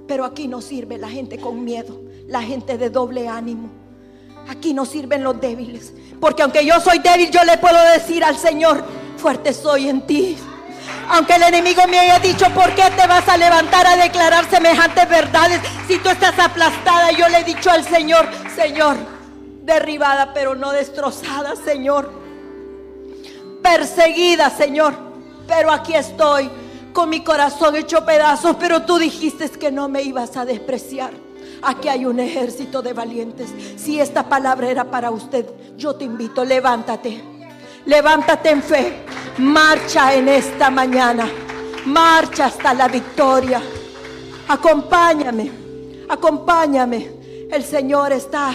pero 0.08 0.26
aquí 0.26 0.50
no 0.50 0.60
sirve 0.60 0.98
la 0.98 1.08
gente 1.08 1.40
con 1.40 1.64
miedo, 1.64 2.02
la 2.28 2.42
gente 2.42 2.78
de 2.78 2.90
doble 2.90 3.30
ánimo. 3.30 3.70
Aquí 4.50 4.74
no 4.74 4.86
sirven 4.86 5.24
los 5.24 5.40
débiles, 5.40 5.94
porque 6.20 6.44
aunque 6.44 6.66
yo 6.66 6.82
soy 6.82 7.00
débil, 7.00 7.32
yo 7.32 7.46
le 7.46 7.58
puedo 7.60 7.78
decir 7.94 8.26
al 8.26 8.36
Señor, 8.36 8.84
fuerte 9.16 9.54
soy 9.54 9.88
en 9.88 10.06
ti. 10.06 10.36
Aunque 11.10 11.36
el 11.36 11.44
enemigo 11.44 11.82
me 11.88 12.00
haya 12.00 12.20
dicho, 12.20 12.46
¿por 12.54 12.74
qué 12.76 12.84
te 12.96 13.08
vas 13.08 13.28
a 13.28 13.38
levantar 13.38 13.88
a 13.88 13.96
declarar 13.96 14.50
semejantes 14.50 15.10
verdades 15.10 15.62
si 15.88 15.98
tú 15.98 16.10
estás 16.10 16.38
aplastada? 16.38 17.12
Yo 17.12 17.28
le 17.30 17.40
he 17.40 17.44
dicho 17.44 17.72
al 17.72 17.84
Señor, 17.84 18.28
Señor, 18.56 18.96
derribada 19.64 20.34
pero 20.34 20.56
no 20.56 20.72
destrozada, 20.72 21.56
Señor. 21.56 22.12
Perseguida, 23.64 24.50
Señor. 24.50 24.94
Pero 25.48 25.72
aquí 25.72 25.96
estoy 25.96 26.50
con 26.94 27.10
mi 27.10 27.24
corazón 27.24 27.76
hecho 27.76 28.06
pedazos, 28.06 28.56
pero 28.60 28.84
tú 28.84 28.98
dijiste 28.98 29.50
que 29.50 29.72
no 29.72 29.90
me 29.90 30.02
ibas 30.04 30.38
a 30.38 30.46
despreciar. 30.46 31.12
Aquí 31.62 31.88
hay 31.90 32.06
un 32.06 32.20
ejército 32.20 32.82
de 32.82 32.94
valientes. 32.94 33.50
Si 33.78 34.00
esta 34.00 34.30
palabra 34.30 34.70
era 34.70 34.86
para 34.86 35.12
usted, 35.12 35.46
yo 35.76 35.96
te 35.96 36.06
invito, 36.06 36.46
levántate. 36.46 37.22
Levántate 37.86 38.50
en 38.50 38.64
fe. 38.64 39.04
Marcha 39.40 40.14
en 40.14 40.28
esta 40.28 40.70
mañana. 40.70 41.28
Marcha 41.86 42.46
hasta 42.46 42.74
la 42.74 42.88
victoria. 42.88 43.62
Acompáñame. 44.48 45.52
Acompáñame. 46.08 47.12
El 47.52 47.64
Señor 47.64 48.12
está 48.12 48.54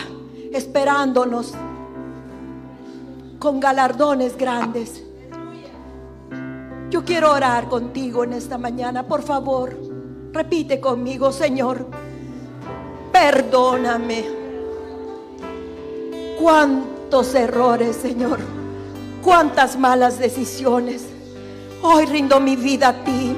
esperándonos 0.53 1.55
con 3.39 3.59
galardones 3.61 4.37
grandes. 4.37 5.03
Yo 6.91 7.05
quiero 7.05 7.32
orar 7.32 7.68
contigo 7.68 8.24
en 8.24 8.35
esta 8.35 8.59
mañana. 8.59 9.03
Por 9.03 9.22
favor, 9.22 9.76
repite 10.32 10.80
conmigo, 10.80 11.32
Señor 11.32 11.87
perdóname. 13.14 14.24
Cuántos 16.41 17.35
errores, 17.37 17.95
Señor. 17.95 18.64
Cuántas 19.25 19.79
malas 19.79 20.18
decisiones. 20.18 21.01
Hoy 21.81 22.05
rindo 22.05 22.41
mi 22.41 22.57
vida 22.57 22.89
a 22.89 23.05
ti. 23.05 23.35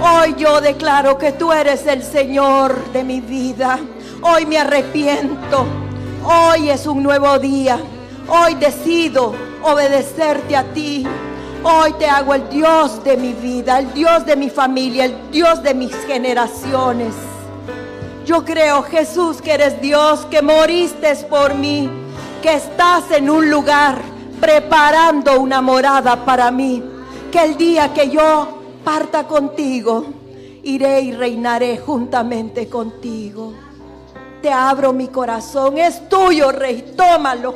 Hoy 0.00 0.36
yo 0.38 0.60
declaro 0.60 1.18
que 1.18 1.32
tú 1.32 1.52
eres 1.52 1.88
el 1.88 2.04
Señor 2.04 2.92
de 2.92 3.02
mi 3.02 3.20
vida. 3.20 3.80
Hoy 4.22 4.46
me 4.46 4.58
arrepiento. 4.58 5.66
Hoy 6.24 6.70
es 6.70 6.86
un 6.86 7.02
nuevo 7.02 7.36
día. 7.40 7.80
Hoy 8.28 8.54
decido 8.54 9.34
obedecerte 9.64 10.54
a 10.54 10.62
ti. 10.72 11.04
Hoy 11.64 11.92
te 11.94 12.06
hago 12.06 12.34
el 12.34 12.48
Dios 12.48 13.02
de 13.02 13.16
mi 13.16 13.32
vida, 13.32 13.80
el 13.80 13.92
Dios 13.92 14.24
de 14.24 14.36
mi 14.36 14.50
familia, 14.50 15.06
el 15.06 15.32
Dios 15.32 15.60
de 15.64 15.74
mis 15.74 15.92
generaciones. 16.06 17.12
Yo 18.24 18.44
creo, 18.44 18.84
Jesús, 18.84 19.42
que 19.42 19.54
eres 19.54 19.80
Dios, 19.80 20.26
que 20.30 20.42
moriste 20.42 21.12
por 21.28 21.54
mí, 21.54 21.90
que 22.40 22.54
estás 22.54 23.10
en 23.10 23.28
un 23.28 23.50
lugar 23.50 24.13
preparando 24.44 25.40
una 25.40 25.62
morada 25.62 26.22
para 26.22 26.50
mí, 26.50 26.82
que 27.32 27.42
el 27.42 27.56
día 27.56 27.94
que 27.94 28.10
yo 28.10 28.58
parta 28.84 29.26
contigo, 29.26 30.04
iré 30.62 31.00
y 31.00 31.12
reinaré 31.12 31.78
juntamente 31.78 32.68
contigo. 32.68 33.54
Te 34.42 34.52
abro 34.52 34.92
mi 34.92 35.08
corazón, 35.08 35.78
es 35.78 36.10
tuyo, 36.10 36.52
Rey, 36.52 36.92
tómalo. 36.94 37.54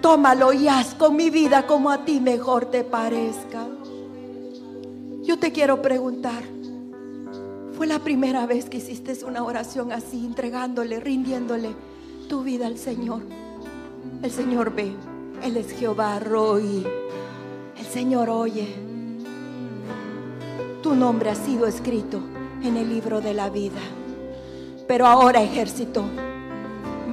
Tómalo 0.00 0.54
y 0.54 0.68
haz 0.68 0.94
con 0.94 1.16
mi 1.16 1.28
vida 1.28 1.66
como 1.66 1.90
a 1.90 2.02
ti 2.06 2.18
mejor 2.18 2.64
te 2.70 2.82
parezca. 2.82 3.66
Yo 5.22 5.38
te 5.38 5.52
quiero 5.52 5.82
preguntar, 5.82 6.44
fue 7.76 7.86
la 7.86 7.98
primera 7.98 8.46
vez 8.46 8.70
que 8.70 8.78
hiciste 8.78 9.22
una 9.26 9.44
oración 9.44 9.92
así, 9.92 10.24
entregándole, 10.24 10.98
rindiéndole 10.98 11.74
tu 12.26 12.42
vida 12.42 12.68
al 12.68 12.78
Señor. 12.78 13.20
El 14.22 14.30
Señor 14.30 14.74
ve, 14.74 14.94
Él 15.44 15.56
es 15.58 15.70
Jehová 15.78 16.18
Roy. 16.18 16.86
El 17.78 17.86
Señor 17.86 18.30
oye. 18.30 18.74
Tu 20.82 20.94
nombre 20.94 21.30
ha 21.30 21.34
sido 21.34 21.66
escrito 21.66 22.18
en 22.62 22.76
el 22.76 22.88
libro 22.88 23.20
de 23.20 23.34
la 23.34 23.50
vida. 23.50 23.80
Pero 24.88 25.06
ahora, 25.06 25.42
ejército, 25.42 26.04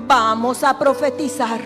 vamos 0.08 0.64
a 0.64 0.80
profetizar. 0.80 1.62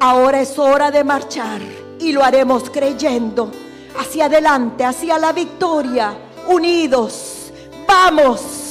Ahora 0.00 0.40
es 0.40 0.58
hora 0.58 0.90
de 0.90 1.04
marchar 1.04 1.60
y 1.98 2.12
lo 2.12 2.24
haremos 2.24 2.70
creyendo 2.70 3.50
hacia 3.98 4.26
adelante, 4.26 4.84
hacia 4.84 5.18
la 5.18 5.32
victoria, 5.32 6.16
unidos 6.48 7.42
Vamos. 7.92 8.61